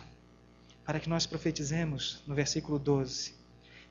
para 0.85 0.99
que 0.99 1.09
nós 1.09 1.25
profetizemos 1.25 2.21
no 2.27 2.35
versículo 2.35 2.77
12: 2.77 3.33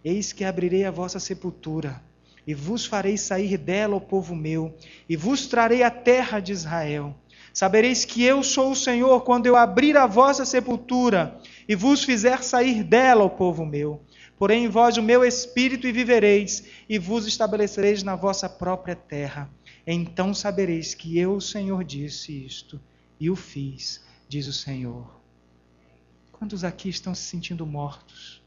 Eis 0.05 0.33
que 0.33 0.45
abrirei 0.45 0.85
a 0.85 0.91
vossa 0.91 1.19
sepultura 1.19 2.03
e 2.47 2.55
vos 2.55 2.87
farei 2.87 3.19
sair 3.19 3.59
dela, 3.59 3.97
o 3.97 4.01
povo 4.01 4.35
meu, 4.35 4.75
e 5.09 5.17
vos 5.17 5.47
trarei 5.47 5.83
a 5.83 5.91
terra 5.91 6.39
de 6.39 6.53
Israel. 6.53 7.15
Sabereis 7.53 8.05
que 8.05 8.23
eu 8.23 8.43
sou 8.43 8.73
o 8.73 8.77
Senhor 8.77 9.23
quando 9.23 9.47
eu 9.47 9.57
abrir 9.57 9.97
a 9.97 10.07
vossa 10.07 10.45
sepultura 10.45 11.41
e 11.67 11.75
vos 11.75 12.05
fizer 12.05 12.43
sair 12.43 12.85
dela, 12.85 13.25
o 13.25 13.31
povo 13.31 13.65
meu. 13.65 14.01
Porém 14.39 14.65
em 14.65 14.69
vós 14.69 14.99
o 14.99 15.03
meu 15.03 15.25
espírito 15.25 15.87
e 15.87 15.93
vivereis, 15.93 16.65
e 16.89 16.99
vos 16.99 17.27
estabelecereis 17.27 18.03
na 18.03 18.15
vossa 18.15 18.49
própria 18.49 18.95
terra. 18.95 19.51
Então 19.87 20.35
sabereis 20.35 20.95
que 20.95 21.19
eu, 21.19 21.37
o 21.37 21.41
Senhor, 21.41 21.83
disse 21.83 22.45
isto 22.45 22.79
e 23.19 23.31
o 23.31 23.37
fiz, 23.37 24.05
diz 24.29 24.47
o 24.47 24.53
Senhor. 24.53 25.09
Quantos 26.33 26.63
aqui 26.63 26.91
estão 26.91 27.15
se 27.15 27.23
sentindo 27.23 27.65
mortos? 27.65 28.43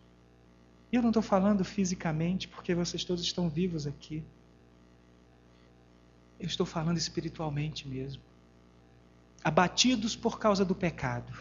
E 0.92 0.96
eu 0.96 1.02
não 1.02 1.10
estou 1.10 1.22
falando 1.22 1.64
fisicamente, 1.64 2.48
porque 2.48 2.74
vocês 2.74 3.04
todos 3.04 3.24
estão 3.24 3.48
vivos 3.48 3.86
aqui. 3.86 4.24
Eu 6.40 6.48
estou 6.48 6.66
falando 6.66 6.98
espiritualmente 6.98 7.88
mesmo. 7.88 8.22
Abatidos 9.44 10.16
por 10.16 10.40
causa 10.40 10.66
do 10.66 10.74
pecado. 10.74 11.32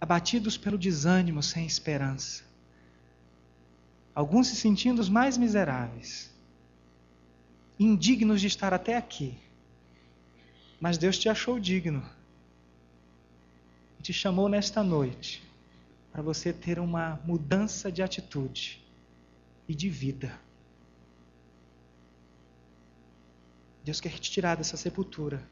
Abatidos 0.00 0.58
pelo 0.58 0.76
desânimo 0.76 1.42
sem 1.42 1.66
esperança. 1.66 2.44
Alguns 4.14 4.48
se 4.48 4.56
sentindo 4.56 5.00
os 5.00 5.08
mais 5.08 5.38
miseráveis. 5.38 6.30
Indignos 7.78 8.40
de 8.40 8.48
estar 8.48 8.74
até 8.74 8.96
aqui. 8.96 9.38
Mas 10.78 10.98
Deus 10.98 11.18
te 11.18 11.28
achou 11.28 11.58
digno. 11.58 12.04
E 13.98 14.02
te 14.02 14.12
chamou 14.12 14.48
nesta 14.48 14.82
noite 14.82 15.46
para 16.16 16.22
você 16.22 16.50
ter 16.50 16.78
uma 16.78 17.20
mudança 17.26 17.92
de 17.92 18.02
atitude 18.02 18.82
e 19.68 19.74
de 19.74 19.90
vida. 19.90 20.32
Deus 23.84 24.00
quer 24.00 24.18
te 24.18 24.30
tirar 24.30 24.56
dessa 24.56 24.78
sepultura. 24.78 25.46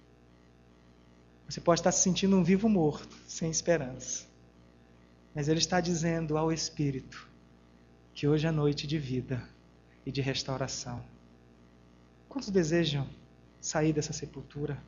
Você 1.47 1.61
pode 1.61 1.81
estar 1.81 1.93
se 1.93 2.03
sentindo 2.03 2.35
um 2.35 2.43
vivo 2.43 2.67
morto, 2.67 3.15
sem 3.29 3.51
esperança. 3.51 4.25
Mas 5.35 5.49
Ele 5.49 5.59
está 5.59 5.83
dizendo 5.83 6.39
ao 6.39 6.51
Espírito 6.51 7.29
que 8.15 8.27
hoje 8.27 8.47
é 8.47 8.51
noite 8.51 8.87
de 8.87 8.99
vida 8.99 9.47
e 10.07 10.11
de 10.11 10.23
restauração. 10.23 11.05
Quantos 12.27 12.49
desejam 12.49 13.07
sair 13.61 13.93
dessa 13.93 14.15
sepultura? 14.15 14.83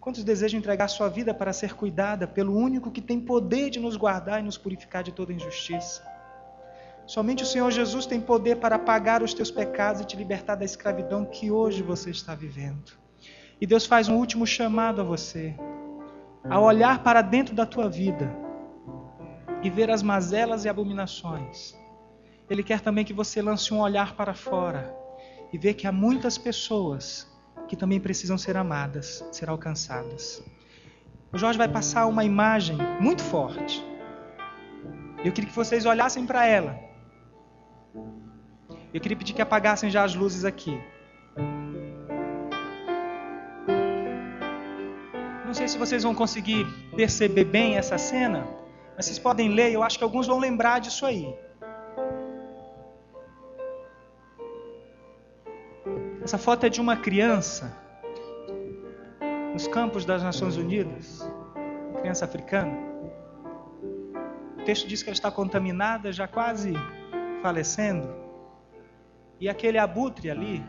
Quantos 0.00 0.24
desejam 0.24 0.58
entregar 0.58 0.88
sua 0.88 1.10
vida 1.10 1.34
para 1.34 1.52
ser 1.52 1.74
cuidada 1.74 2.26
pelo 2.26 2.56
único 2.56 2.90
que 2.90 3.02
tem 3.02 3.20
poder 3.20 3.68
de 3.68 3.78
nos 3.78 3.96
guardar 3.96 4.40
e 4.40 4.42
nos 4.42 4.56
purificar 4.56 5.02
de 5.02 5.12
toda 5.12 5.30
injustiça? 5.30 6.02
Somente 7.06 7.42
o 7.42 7.46
Senhor 7.46 7.70
Jesus 7.70 8.06
tem 8.06 8.18
poder 8.18 8.56
para 8.56 8.76
apagar 8.76 9.22
os 9.22 9.34
teus 9.34 9.50
pecados 9.50 10.00
e 10.00 10.06
te 10.06 10.16
libertar 10.16 10.54
da 10.54 10.64
escravidão 10.64 11.26
que 11.26 11.50
hoje 11.50 11.82
você 11.82 12.08
está 12.08 12.34
vivendo. 12.34 12.92
E 13.60 13.66
Deus 13.66 13.84
faz 13.84 14.08
um 14.08 14.16
último 14.16 14.46
chamado 14.46 15.02
a 15.02 15.04
você. 15.04 15.54
Ao 16.48 16.62
olhar 16.62 17.02
para 17.02 17.20
dentro 17.20 17.54
da 17.54 17.66
tua 17.66 17.90
vida 17.90 18.34
e 19.62 19.68
ver 19.68 19.90
as 19.90 20.02
mazelas 20.02 20.64
e 20.64 20.68
abominações, 20.70 21.76
Ele 22.48 22.62
quer 22.62 22.80
também 22.80 23.04
que 23.04 23.12
você 23.12 23.42
lance 23.42 23.74
um 23.74 23.80
olhar 23.80 24.16
para 24.16 24.32
fora 24.32 24.96
e 25.52 25.58
ver 25.58 25.74
que 25.74 25.86
há 25.86 25.92
muitas 25.92 26.38
pessoas 26.38 27.29
que 27.70 27.76
também 27.76 28.00
precisam 28.00 28.36
ser 28.36 28.56
amadas, 28.56 29.24
ser 29.30 29.48
alcançadas. 29.48 30.42
O 31.32 31.38
Jorge 31.38 31.56
vai 31.56 31.68
passar 31.68 32.06
uma 32.08 32.24
imagem 32.24 32.76
muito 33.00 33.22
forte. 33.22 33.80
Eu 35.24 35.30
queria 35.30 35.48
que 35.48 35.54
vocês 35.54 35.86
olhassem 35.86 36.26
para 36.26 36.44
ela. 36.44 36.76
Eu 38.92 39.00
queria 39.00 39.16
pedir 39.16 39.34
que 39.34 39.40
apagassem 39.40 39.88
já 39.88 40.02
as 40.02 40.16
luzes 40.16 40.44
aqui. 40.44 40.76
Não 45.46 45.54
sei 45.54 45.68
se 45.68 45.78
vocês 45.78 46.02
vão 46.02 46.12
conseguir 46.12 46.66
perceber 46.96 47.44
bem 47.44 47.76
essa 47.76 47.96
cena, 47.98 48.48
mas 48.96 49.06
vocês 49.06 49.18
podem 49.20 49.48
ler, 49.50 49.70
eu 49.70 49.84
acho 49.84 49.96
que 49.96 50.02
alguns 50.02 50.26
vão 50.26 50.40
lembrar 50.40 50.80
disso 50.80 51.06
aí. 51.06 51.32
Essa 56.22 56.36
foto 56.36 56.66
é 56.66 56.68
de 56.68 56.80
uma 56.80 56.96
criança 56.96 57.74
nos 59.54 59.66
campos 59.66 60.04
das 60.04 60.22
Nações 60.22 60.56
Unidas, 60.56 61.26
uma 61.90 62.00
criança 62.00 62.26
africana. 62.26 62.76
O 64.58 64.62
texto 64.64 64.86
diz 64.86 65.02
que 65.02 65.08
ela 65.08 65.14
está 65.14 65.30
contaminada, 65.30 66.12
já 66.12 66.28
quase 66.28 66.74
falecendo. 67.42 68.14
E 69.40 69.48
aquele 69.48 69.78
abutre 69.78 70.30
ali 70.30 70.62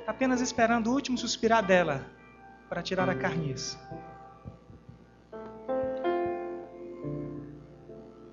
está 0.00 0.10
apenas 0.10 0.40
esperando 0.40 0.88
o 0.88 0.92
último 0.92 1.16
suspirar 1.16 1.64
dela 1.64 2.04
para 2.68 2.82
tirar 2.82 3.08
a 3.08 3.14
carniça. 3.14 3.78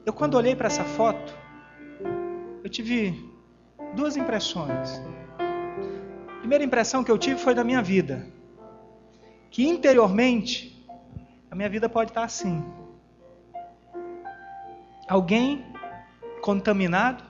Eu, 0.03 0.13
quando 0.13 0.33
olhei 0.33 0.55
para 0.55 0.67
essa 0.67 0.83
foto, 0.83 1.31
eu 2.63 2.69
tive 2.69 3.31
duas 3.95 4.17
impressões 4.17 4.99
primeira 6.53 6.65
impressão 6.65 7.03
que 7.03 7.09
eu 7.09 7.17
tive 7.17 7.39
foi 7.39 7.55
da 7.55 7.63
minha 7.63 7.81
vida. 7.81 8.27
Que 9.49 9.67
interiormente, 9.67 10.87
a 11.49 11.55
minha 11.55 11.67
vida 11.67 11.89
pode 11.89 12.11
estar 12.11 12.23
assim. 12.23 12.63
Alguém 15.07 15.65
contaminado, 16.43 17.23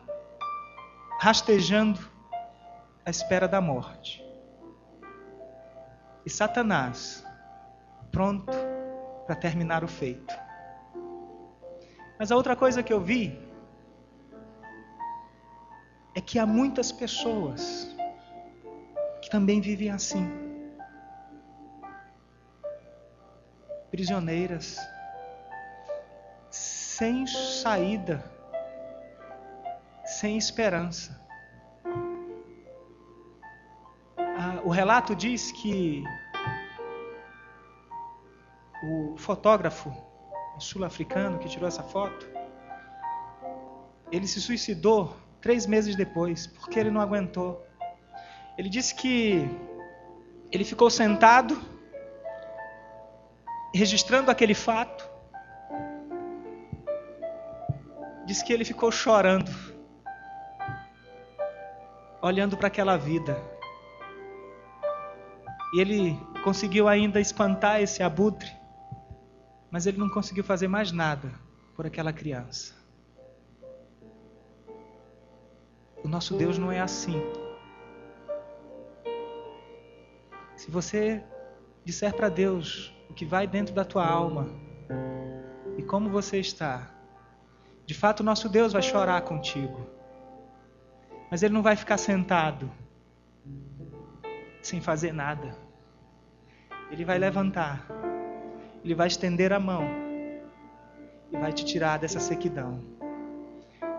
rastejando 1.21 2.01
à 3.05 3.09
espera 3.09 3.47
da 3.47 3.61
morte. 3.61 4.21
E 6.26 6.30
Satanás, 6.30 7.26
pronto 8.11 8.51
para 9.26 9.38
terminar 9.38 9.86
o 9.86 9.88
feito. 9.88 10.36
Mas 12.19 12.30
a 12.30 12.36
outra 12.36 12.57
coisa 12.57 12.84
que 12.84 12.91
eu 12.91 12.99
vi 12.99 13.39
é 16.13 16.19
que 16.19 16.38
há 16.38 16.45
muitas 16.45 16.91
pessoas 16.91 17.93
também 19.34 19.60
vivem 19.60 19.90
assim. 19.90 20.30
Prisioneiras, 23.90 24.78
sem 26.52 27.26
saída, 27.26 28.24
sem 30.06 30.38
esperança. 30.38 31.20
Ah, 34.16 34.62
o 34.64 34.70
relato 34.70 35.16
diz 35.16 35.52
que 35.52 36.04
o 38.84 39.18
fotógrafo 39.18 39.92
sul-africano 40.60 41.40
que 41.40 41.50
tirou 41.50 41.68
essa 41.68 41.82
foto, 41.82 42.30
ele 44.12 44.28
se 44.28 44.40
suicidou 44.40 45.18
três 45.42 45.66
meses 45.66 45.96
depois, 45.96 46.46
porque 46.46 46.80
ele 46.80 46.92
não 46.92 47.02
aguentou. 47.02 47.66
Ele 48.58 48.70
disse 48.70 48.93
que 48.93 49.49
ele 50.51 50.64
ficou 50.64 50.89
sentado, 50.89 51.60
registrando 53.74 54.30
aquele 54.30 54.54
fato. 54.54 55.10
Diz 58.26 58.43
que 58.43 58.54
ele 58.54 58.64
ficou 58.64 58.91
chorando, 58.91 59.51
olhando 62.22 62.56
para 62.56 62.68
aquela 62.68 62.95
vida. 62.95 63.41
E 65.74 65.82
ele 65.82 66.20
conseguiu 66.43 66.88
ainda 66.88 67.20
espantar 67.20 67.82
esse 67.82 68.04
abutre, 68.04 68.51
mas 69.72 69.88
ele 69.88 69.97
não 69.97 70.08
conseguiu 70.08 70.43
fazer 70.43 70.68
mais 70.68 70.91
nada 70.91 71.32
por 71.76 71.88
aquela 71.88 72.14
criança. 72.14 72.76
O 76.04 76.08
nosso 76.08 76.36
Deus 76.36 76.60
não 76.60 76.72
é 76.72 76.80
assim. 76.80 77.20
Se 80.64 80.72
você 80.72 81.22
disser 81.84 82.14
para 82.16 82.30
Deus 82.30 82.95
o 83.09 83.14
que 83.14 83.26
vai 83.26 83.45
dentro 83.45 83.76
da 83.76 83.84
tua 83.84 84.07
alma 84.07 84.47
e 85.78 85.84
como 85.84 86.09
você 86.09 86.39
está, 86.39 86.89
de 87.86 87.93
fato 87.93 88.24
nosso 88.24 88.47
Deus 88.47 88.72
vai 88.72 88.82
chorar 88.82 89.22
contigo. 89.24 89.86
Mas 91.30 91.43
ele 91.43 91.53
não 91.53 91.61
vai 91.61 91.76
ficar 91.76 91.97
sentado 91.97 92.72
sem 94.61 94.80
fazer 94.80 95.11
nada. 95.11 95.53
Ele 96.89 97.03
vai 97.03 97.20
levantar, 97.20 97.86
ele 98.86 98.95
vai 98.95 99.07
estender 99.07 99.51
a 99.51 99.59
mão 99.59 99.84
e 101.30 101.38
vai 101.38 101.51
te 101.51 101.66
tirar 101.66 101.99
dessa 101.99 102.22
sequidão. 102.22 102.82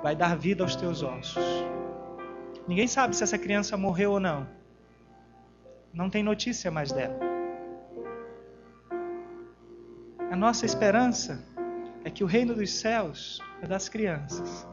Vai 0.03 0.17
dar 0.17 0.35
vida 0.35 0.65
aos 0.65 0.75
teus 0.75 1.03
ossos. 1.03 1.45
Ninguém 2.67 2.87
sabe 2.87 3.15
se 3.15 3.23
essa 3.23 3.37
criança 3.37 3.77
morreu 3.77 4.13
ou 4.13 4.21
não. 4.21 4.64
Não 5.95 6.11
tem 6.11 6.25
notícia 6.25 6.73
mais 6.73 6.91
dela. 6.91 7.17
A 10.29 10.35
nossa 10.35 10.67
esperança 10.67 11.41
é 12.05 12.11
que 12.11 12.25
o 12.25 12.27
reino 12.27 12.53
dos 12.53 12.73
céus 12.73 13.39
é 13.63 13.67
das 13.69 13.89
crianças. 13.89 14.67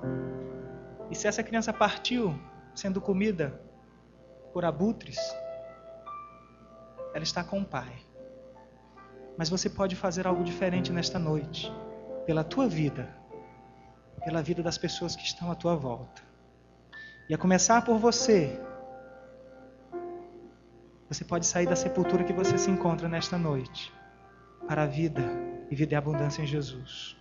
E 1.11 1.15
se 1.15 1.27
essa 1.27 1.43
criança 1.43 1.71
partiu 1.71 2.33
sendo 2.73 2.99
comida 2.99 3.61
por 4.51 4.65
abutres, 4.65 5.19
ela 7.13 7.23
está 7.23 7.43
com 7.43 7.61
o 7.61 7.65
Pai. 7.65 7.93
Mas 9.37 9.47
você 9.47 9.69
pode 9.69 9.95
fazer 9.95 10.25
algo 10.25 10.43
diferente 10.43 10.91
nesta 10.91 11.19
noite, 11.19 11.71
pela 12.25 12.43
tua 12.43 12.67
vida, 12.67 13.15
pela 14.25 14.41
vida 14.41 14.63
das 14.63 14.77
pessoas 14.77 15.15
que 15.15 15.23
estão 15.23 15.51
à 15.51 15.55
tua 15.55 15.75
volta. 15.75 16.23
E 17.29 17.33
a 17.35 17.37
começar 17.37 17.83
por 17.83 17.99
você, 17.99 18.59
você 21.11 21.25
pode 21.25 21.45
sair 21.45 21.67
da 21.67 21.75
sepultura 21.75 22.23
que 22.23 22.31
você 22.31 22.57
se 22.57 22.71
encontra 22.71 23.09
nesta 23.09 23.37
noite 23.37 23.91
para 24.65 24.83
a 24.83 24.85
vida 24.85 25.21
e 25.69 25.75
vida 25.75 25.93
e 25.93 25.97
abundância 25.97 26.41
em 26.41 26.47
Jesus. 26.47 27.17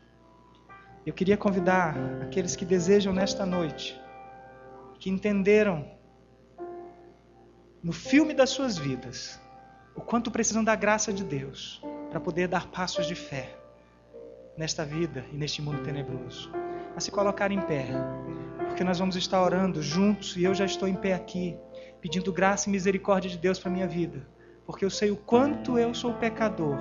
Eu 1.04 1.12
queria 1.12 1.36
convidar 1.36 1.96
aqueles 2.22 2.54
que 2.54 2.64
desejam 2.64 3.12
nesta 3.12 3.44
noite, 3.44 4.00
que 5.00 5.10
entenderam 5.10 5.90
no 7.82 7.90
filme 7.90 8.32
das 8.32 8.50
suas 8.50 8.78
vidas 8.78 9.40
o 9.96 10.00
quanto 10.00 10.30
precisam 10.30 10.62
da 10.62 10.76
graça 10.76 11.12
de 11.12 11.24
Deus 11.24 11.82
para 12.10 12.20
poder 12.20 12.46
dar 12.46 12.68
passos 12.68 13.08
de 13.08 13.16
fé 13.16 13.56
nesta 14.56 14.84
vida 14.84 15.24
e 15.32 15.36
neste 15.36 15.60
mundo 15.60 15.82
tenebroso, 15.82 16.52
a 16.94 17.00
se 17.00 17.10
colocar 17.10 17.50
em 17.50 17.60
pé 17.60 17.88
porque 18.68 18.84
nós 18.84 19.00
vamos 19.00 19.16
estar 19.16 19.42
orando 19.42 19.82
juntos 19.82 20.36
e 20.36 20.44
eu 20.44 20.54
já 20.54 20.64
estou 20.64 20.86
em 20.86 20.94
pé 20.94 21.12
aqui, 21.12 21.58
pedindo 22.00 22.32
graça 22.32 22.68
e 22.68 22.72
misericórdia 22.72 23.30
de 23.30 23.38
Deus 23.38 23.58
para 23.58 23.70
minha 23.70 23.86
vida, 23.86 24.26
porque 24.64 24.84
eu 24.84 24.90
sei 24.90 25.10
o 25.10 25.16
quanto 25.16 25.78
eu 25.78 25.92
sou 25.94 26.14
pecador 26.14 26.78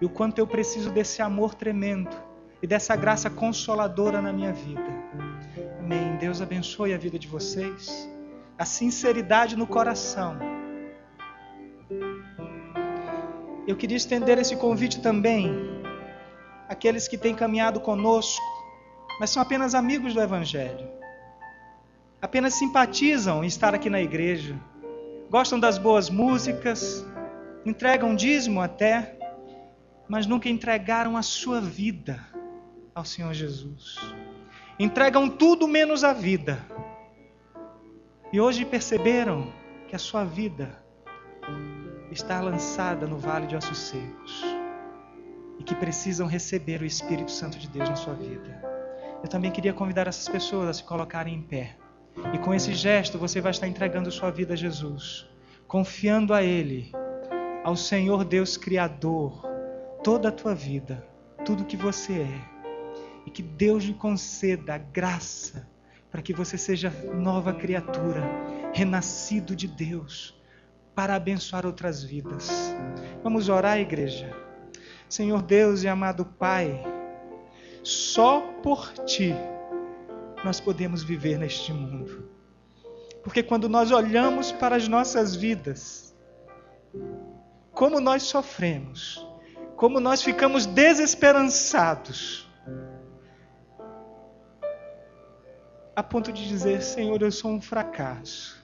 e 0.00 0.04
o 0.04 0.08
quanto 0.08 0.38
eu 0.38 0.46
preciso 0.46 0.90
desse 0.90 1.20
amor 1.20 1.54
tremendo 1.54 2.16
e 2.62 2.66
dessa 2.66 2.94
graça 2.94 3.28
consoladora 3.28 4.22
na 4.22 4.32
minha 4.32 4.52
vida. 4.52 4.86
Amém. 5.78 6.16
Deus 6.16 6.40
abençoe 6.40 6.94
a 6.94 6.98
vida 6.98 7.18
de 7.18 7.26
vocês, 7.26 8.08
a 8.56 8.64
sinceridade 8.64 9.56
no 9.56 9.66
coração. 9.66 10.38
Eu 13.66 13.76
queria 13.76 13.96
estender 13.96 14.38
esse 14.38 14.56
convite 14.56 15.00
também 15.00 15.52
àqueles 16.68 17.08
que 17.08 17.18
têm 17.18 17.34
caminhado 17.34 17.80
conosco, 17.80 18.42
mas 19.18 19.30
são 19.30 19.42
apenas 19.42 19.74
amigos 19.74 20.14
do 20.14 20.20
Evangelho 20.20 21.01
apenas 22.22 22.54
simpatizam 22.54 23.42
em 23.42 23.48
estar 23.48 23.74
aqui 23.74 23.90
na 23.90 24.00
igreja, 24.00 24.56
gostam 25.28 25.58
das 25.58 25.76
boas 25.76 26.08
músicas, 26.08 27.04
entregam 27.66 28.14
dízimo 28.14 28.60
até, 28.60 29.18
mas 30.08 30.24
nunca 30.24 30.48
entregaram 30.48 31.16
a 31.16 31.22
sua 31.22 31.60
vida 31.60 32.24
ao 32.94 33.04
Senhor 33.04 33.34
Jesus. 33.34 33.96
Entregam 34.78 35.28
tudo 35.28 35.66
menos 35.66 36.04
a 36.04 36.12
vida. 36.12 36.64
E 38.32 38.40
hoje 38.40 38.64
perceberam 38.64 39.52
que 39.88 39.96
a 39.96 39.98
sua 39.98 40.24
vida 40.24 40.80
está 42.10 42.40
lançada 42.40 43.06
no 43.06 43.18
vale 43.18 43.46
de 43.46 43.56
ossos 43.56 43.78
secos 43.78 44.44
e 45.58 45.64
que 45.64 45.74
precisam 45.74 46.26
receber 46.26 46.80
o 46.82 46.86
Espírito 46.86 47.30
Santo 47.30 47.58
de 47.58 47.68
Deus 47.68 47.88
na 47.88 47.96
sua 47.96 48.14
vida. 48.14 48.62
Eu 49.22 49.28
também 49.28 49.50
queria 49.50 49.72
convidar 49.72 50.06
essas 50.06 50.28
pessoas 50.28 50.68
a 50.68 50.72
se 50.72 50.84
colocarem 50.84 51.34
em 51.34 51.42
pé. 51.42 51.76
E 52.32 52.38
com 52.38 52.54
esse 52.54 52.74
gesto 52.74 53.18
você 53.18 53.40
vai 53.40 53.50
estar 53.50 53.68
entregando 53.68 54.10
sua 54.10 54.30
vida 54.30 54.54
a 54.54 54.56
Jesus, 54.56 55.26
confiando 55.66 56.34
a 56.34 56.42
Ele, 56.42 56.92
ao 57.64 57.76
Senhor 57.76 58.24
Deus 58.24 58.56
Criador, 58.56 59.46
toda 60.02 60.28
a 60.28 60.32
tua 60.32 60.54
vida, 60.54 61.06
tudo 61.44 61.64
que 61.64 61.76
você 61.76 62.12
é. 62.20 62.52
E 63.26 63.30
que 63.30 63.42
Deus 63.42 63.84
lhe 63.84 63.94
conceda 63.94 64.74
a 64.74 64.78
graça 64.78 65.68
para 66.10 66.20
que 66.20 66.34
você 66.34 66.58
seja 66.58 66.90
nova 67.14 67.54
criatura, 67.54 68.22
renascido 68.74 69.56
de 69.56 69.66
Deus, 69.66 70.38
para 70.94 71.14
abençoar 71.14 71.64
outras 71.64 72.02
vidas. 72.02 72.50
Vamos 73.22 73.48
orar, 73.48 73.78
igreja. 73.78 74.30
Senhor 75.08 75.42
Deus 75.42 75.82
e 75.82 75.88
amado 75.88 76.24
Pai, 76.24 76.82
só 77.82 78.40
por 78.62 78.92
Ti 79.04 79.34
nós 80.44 80.60
podemos 80.60 81.02
viver 81.02 81.38
neste 81.38 81.72
mundo. 81.72 82.28
Porque 83.22 83.42
quando 83.42 83.68
nós 83.68 83.90
olhamos 83.90 84.50
para 84.50 84.76
as 84.76 84.88
nossas 84.88 85.36
vidas, 85.36 86.14
como 87.72 88.00
nós 88.00 88.24
sofremos, 88.24 89.24
como 89.76 90.00
nós 90.00 90.22
ficamos 90.22 90.66
desesperançados, 90.66 92.48
a 95.94 96.02
ponto 96.02 96.32
de 96.32 96.46
dizer: 96.48 96.82
Senhor, 96.82 97.20
eu 97.22 97.30
sou 97.30 97.52
um 97.52 97.60
fracasso, 97.60 98.60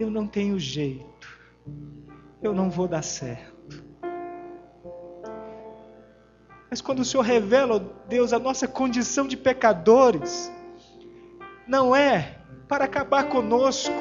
eu 0.00 0.10
não 0.10 0.26
tenho 0.26 0.58
jeito, 0.58 1.28
eu 2.42 2.54
não 2.54 2.70
vou 2.70 2.88
dar 2.88 3.02
certo. 3.02 3.57
Mas 6.70 6.80
quando 6.80 7.00
o 7.00 7.04
Senhor 7.04 7.22
revela, 7.22 7.76
oh 7.76 8.08
Deus, 8.08 8.32
a 8.32 8.38
nossa 8.38 8.68
condição 8.68 9.26
de 9.26 9.36
pecadores, 9.36 10.52
não 11.66 11.94
é 11.96 12.38
para 12.68 12.84
acabar 12.84 13.28
conosco. 13.28 13.94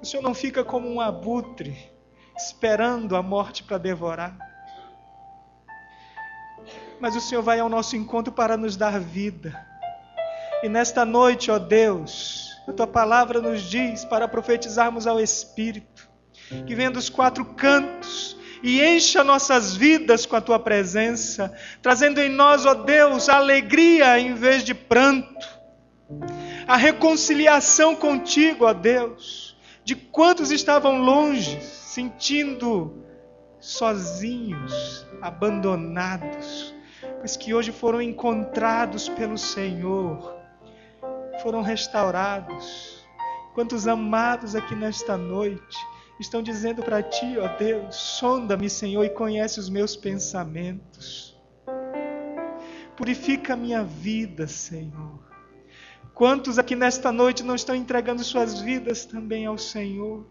O 0.00 0.06
Senhor 0.06 0.22
não 0.22 0.34
fica 0.34 0.62
como 0.62 0.88
um 0.88 1.00
abutre, 1.00 1.90
esperando 2.36 3.16
a 3.16 3.22
morte 3.22 3.64
para 3.64 3.78
devorar. 3.78 4.36
Mas 7.00 7.16
o 7.16 7.20
Senhor 7.20 7.42
vai 7.42 7.58
ao 7.60 7.68
nosso 7.68 7.96
encontro 7.96 8.32
para 8.32 8.56
nos 8.56 8.76
dar 8.76 9.00
vida. 9.00 9.66
E 10.62 10.68
nesta 10.68 11.04
noite, 11.04 11.50
ó 11.50 11.58
Deus, 11.58 12.50
a 12.66 12.72
tua 12.72 12.86
palavra 12.86 13.40
nos 13.40 13.62
diz 13.62 14.04
para 14.04 14.26
profetizarmos 14.26 15.06
ao 15.06 15.20
Espírito, 15.20 16.08
que 16.66 16.74
vem 16.74 16.90
dos 16.90 17.10
quatro 17.10 17.44
cantos, 17.44 18.36
e 18.62 18.82
encha 18.82 19.22
nossas 19.22 19.76
vidas 19.76 20.26
com 20.26 20.36
a 20.36 20.40
tua 20.40 20.58
presença, 20.58 21.52
trazendo 21.82 22.20
em 22.20 22.28
nós, 22.28 22.64
ó 22.66 22.74
Deus, 22.74 23.28
alegria 23.28 24.18
em 24.18 24.34
vez 24.34 24.64
de 24.64 24.74
pranto, 24.74 25.46
a 26.66 26.76
reconciliação 26.76 27.94
contigo, 27.94 28.64
ó 28.64 28.72
Deus, 28.72 29.56
de 29.84 29.94
quantos 29.94 30.50
estavam 30.50 30.98
longe, 30.98 31.60
sentindo 31.60 33.04
sozinhos, 33.60 35.06
abandonados, 35.20 36.74
mas 37.20 37.36
que 37.36 37.54
hoje 37.54 37.72
foram 37.72 38.00
encontrados 38.00 39.08
pelo 39.08 39.38
Senhor, 39.38 40.36
foram 41.42 41.62
restaurados. 41.62 43.04
Quantos 43.54 43.88
amados 43.88 44.54
aqui 44.54 44.74
nesta 44.74 45.16
noite 45.16 45.76
estão 46.18 46.42
dizendo 46.42 46.82
para 46.82 47.02
ti, 47.02 47.36
ó 47.38 47.48
Deus, 47.56 47.94
sonda-me, 47.94 48.70
Senhor, 48.70 49.04
e 49.04 49.10
conhece 49.10 49.60
os 49.60 49.68
meus 49.68 49.96
pensamentos. 49.96 51.36
Purifica 52.96 53.52
a 53.52 53.56
minha 53.56 53.84
vida, 53.84 54.46
Senhor. 54.46 55.20
Quantos 56.14 56.58
aqui 56.58 56.74
nesta 56.74 57.12
noite 57.12 57.42
não 57.42 57.54
estão 57.54 57.74
entregando 57.74 58.24
suas 58.24 58.58
vidas 58.60 59.04
também 59.04 59.44
ao 59.44 59.58
Senhor? 59.58 60.26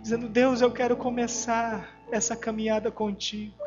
Dizendo, 0.00 0.28
Deus, 0.28 0.60
eu 0.60 0.70
quero 0.70 0.96
começar 0.96 1.98
essa 2.12 2.36
caminhada 2.36 2.92
contigo. 2.92 3.65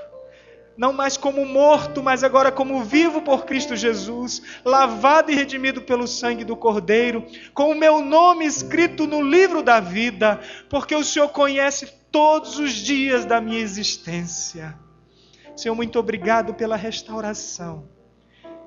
Não 0.80 0.94
mais 0.94 1.18
como 1.18 1.46
morto, 1.46 2.02
mas 2.02 2.24
agora 2.24 2.54
como 2.54 2.82
vivo 2.82 3.22
por 3.22 3.46
Cristo 3.46 3.76
Jesus, 3.76 4.42
lavado 4.64 5.30
e 5.30 5.36
redimido 5.36 5.82
pelo 5.82 6.08
sangue 6.08 6.46
do 6.46 6.56
Cordeiro, 6.56 7.26
com 7.54 7.70
o 7.70 7.78
meu 7.78 8.00
nome 8.00 8.46
escrito 8.46 9.06
no 9.06 9.22
livro 9.22 9.62
da 9.62 9.82
vida, 9.82 10.40
porque 10.70 10.96
o 10.96 11.04
Senhor 11.04 11.28
conhece 11.28 11.86
todos 12.10 12.58
os 12.58 12.72
dias 12.72 13.26
da 13.26 13.42
minha 13.42 13.60
existência. 13.60 14.74
Senhor, 15.54 15.76
muito 15.76 16.00
obrigado 16.00 16.54
pela 16.54 16.78
restauração 16.78 17.90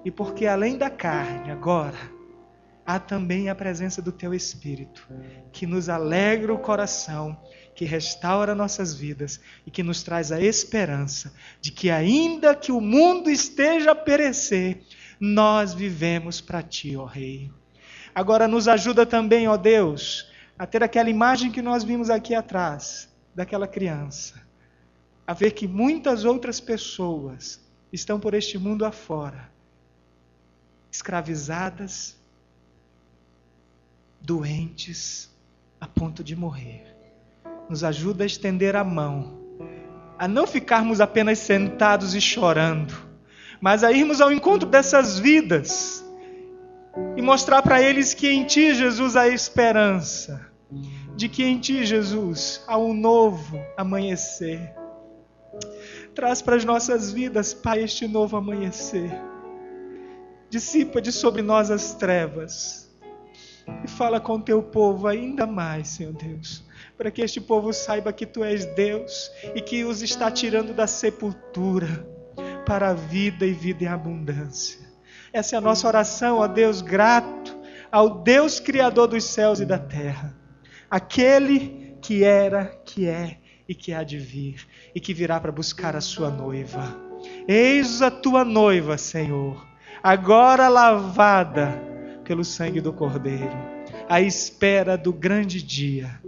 e 0.04 0.10
porque 0.10 0.46
além 0.46 0.76
da 0.76 0.90
carne, 0.90 1.50
agora, 1.50 1.96
há 2.84 2.98
também 2.98 3.48
a 3.48 3.54
presença 3.54 4.02
do 4.02 4.12
Teu 4.12 4.34
Espírito, 4.34 5.08
que 5.50 5.66
nos 5.66 5.88
alegra 5.88 6.52
o 6.52 6.58
coração, 6.58 7.40
que 7.74 7.84
restaura 7.84 8.54
nossas 8.54 8.94
vidas 8.94 9.40
e 9.66 9.70
que 9.70 9.82
nos 9.82 10.02
traz 10.02 10.30
a 10.30 10.40
esperança 10.40 11.32
de 11.60 11.72
que, 11.72 11.90
ainda 11.90 12.54
que 12.54 12.70
o 12.70 12.80
mundo 12.80 13.30
esteja 13.30 13.92
a 13.92 13.94
perecer, 13.94 14.82
nós 15.18 15.72
vivemos 15.72 16.40
para 16.40 16.62
Ti, 16.62 16.96
ó 16.96 17.04
Rei. 17.04 17.50
Agora 18.14 18.46
nos 18.46 18.68
ajuda 18.68 19.06
também, 19.06 19.48
ó 19.48 19.56
Deus, 19.56 20.30
a 20.58 20.66
ter 20.66 20.82
aquela 20.82 21.08
imagem 21.08 21.50
que 21.50 21.62
nós 21.62 21.82
vimos 21.82 22.10
aqui 22.10 22.34
atrás, 22.34 23.08
daquela 23.34 23.66
criança, 23.66 24.40
a 25.26 25.32
ver 25.32 25.52
que 25.52 25.66
muitas 25.66 26.24
outras 26.24 26.60
pessoas 26.60 27.60
estão 27.92 28.20
por 28.20 28.34
este 28.34 28.58
mundo 28.58 28.84
afora 28.84 29.50
escravizadas, 30.92 32.14
doentes, 34.20 35.34
a 35.80 35.86
ponto 35.86 36.22
de 36.22 36.36
morrer. 36.36 36.91
Nos 37.68 37.84
ajuda 37.84 38.24
a 38.24 38.26
estender 38.26 38.76
a 38.76 38.84
mão, 38.84 39.38
a 40.18 40.28
não 40.28 40.46
ficarmos 40.46 41.00
apenas 41.00 41.38
sentados 41.38 42.14
e 42.14 42.20
chorando, 42.20 42.94
mas 43.60 43.82
a 43.82 43.92
irmos 43.92 44.20
ao 44.20 44.32
encontro 44.32 44.68
dessas 44.68 45.18
vidas 45.18 46.04
e 47.16 47.22
mostrar 47.22 47.62
para 47.62 47.80
eles 47.80 48.12
que 48.12 48.28
em 48.28 48.44
Ti, 48.44 48.74
Jesus, 48.74 49.16
há 49.16 49.28
esperança, 49.28 50.46
de 51.16 51.28
que 51.28 51.44
em 51.44 51.58
Ti, 51.58 51.86
Jesus, 51.86 52.62
há 52.66 52.76
um 52.76 52.92
novo 52.92 53.58
amanhecer. 53.76 54.74
Traz 56.14 56.42
para 56.42 56.56
as 56.56 56.64
nossas 56.64 57.10
vidas, 57.12 57.54
Pai, 57.54 57.82
este 57.82 58.06
novo 58.06 58.36
amanhecer 58.36 59.10
dissipa 60.52 61.00
de 61.00 61.10
sobre 61.10 61.40
nós 61.40 61.70
as 61.70 61.94
trevas 61.94 62.94
e 63.82 63.88
fala 63.88 64.20
com 64.20 64.38
teu 64.38 64.62
povo 64.62 65.08
ainda 65.08 65.46
mais, 65.46 65.88
Senhor 65.88 66.12
Deus, 66.12 66.62
para 67.02 67.10
que 67.10 67.20
este 67.20 67.40
povo 67.40 67.72
saiba 67.72 68.12
que 68.12 68.24
tu 68.24 68.44
és 68.44 68.64
Deus 68.64 69.28
e 69.56 69.60
que 69.60 69.82
os 69.82 70.02
está 70.02 70.30
tirando 70.30 70.72
da 70.72 70.86
sepultura 70.86 72.06
para 72.64 72.90
a 72.90 72.94
vida 72.94 73.44
e 73.44 73.52
vida 73.52 73.82
em 73.82 73.88
abundância. 73.88 74.78
Essa 75.32 75.56
é 75.56 75.58
a 75.58 75.60
nossa 75.60 75.88
oração, 75.88 76.38
ó 76.38 76.46
Deus, 76.46 76.80
grato 76.80 77.58
ao 77.90 78.22
Deus 78.22 78.60
Criador 78.60 79.08
dos 79.08 79.24
céus 79.24 79.58
e 79.58 79.66
da 79.66 79.80
terra, 79.80 80.32
aquele 80.88 81.96
que 82.00 82.22
era, 82.22 82.66
que 82.84 83.08
é 83.08 83.38
e 83.68 83.74
que 83.74 83.92
há 83.92 84.04
de 84.04 84.18
vir 84.18 84.64
e 84.94 85.00
que 85.00 85.12
virá 85.12 85.40
para 85.40 85.50
buscar 85.50 85.96
a 85.96 86.00
sua 86.00 86.30
noiva. 86.30 86.96
Eis 87.48 88.00
a 88.00 88.12
tua 88.12 88.44
noiva, 88.44 88.96
Senhor 88.96 89.72
agora 90.02 90.68
lavada 90.68 91.80
pelo 92.24 92.44
sangue 92.44 92.80
do 92.80 92.92
Cordeiro, 92.92 93.56
à 94.08 94.20
espera 94.20 94.96
do 94.96 95.12
grande 95.12 95.62
dia, 95.62 96.20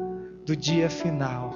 do 0.44 0.56
dia 0.56 0.90
final. 0.90 1.54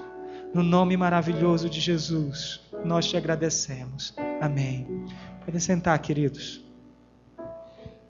No 0.54 0.62
nome 0.62 0.96
maravilhoso 0.96 1.68
de 1.68 1.80
Jesus, 1.80 2.60
nós 2.84 3.06
te 3.06 3.16
agradecemos. 3.16 4.14
Amém. 4.40 4.86
Podem 5.44 5.60
sentar, 5.60 5.98
queridos. 5.98 6.67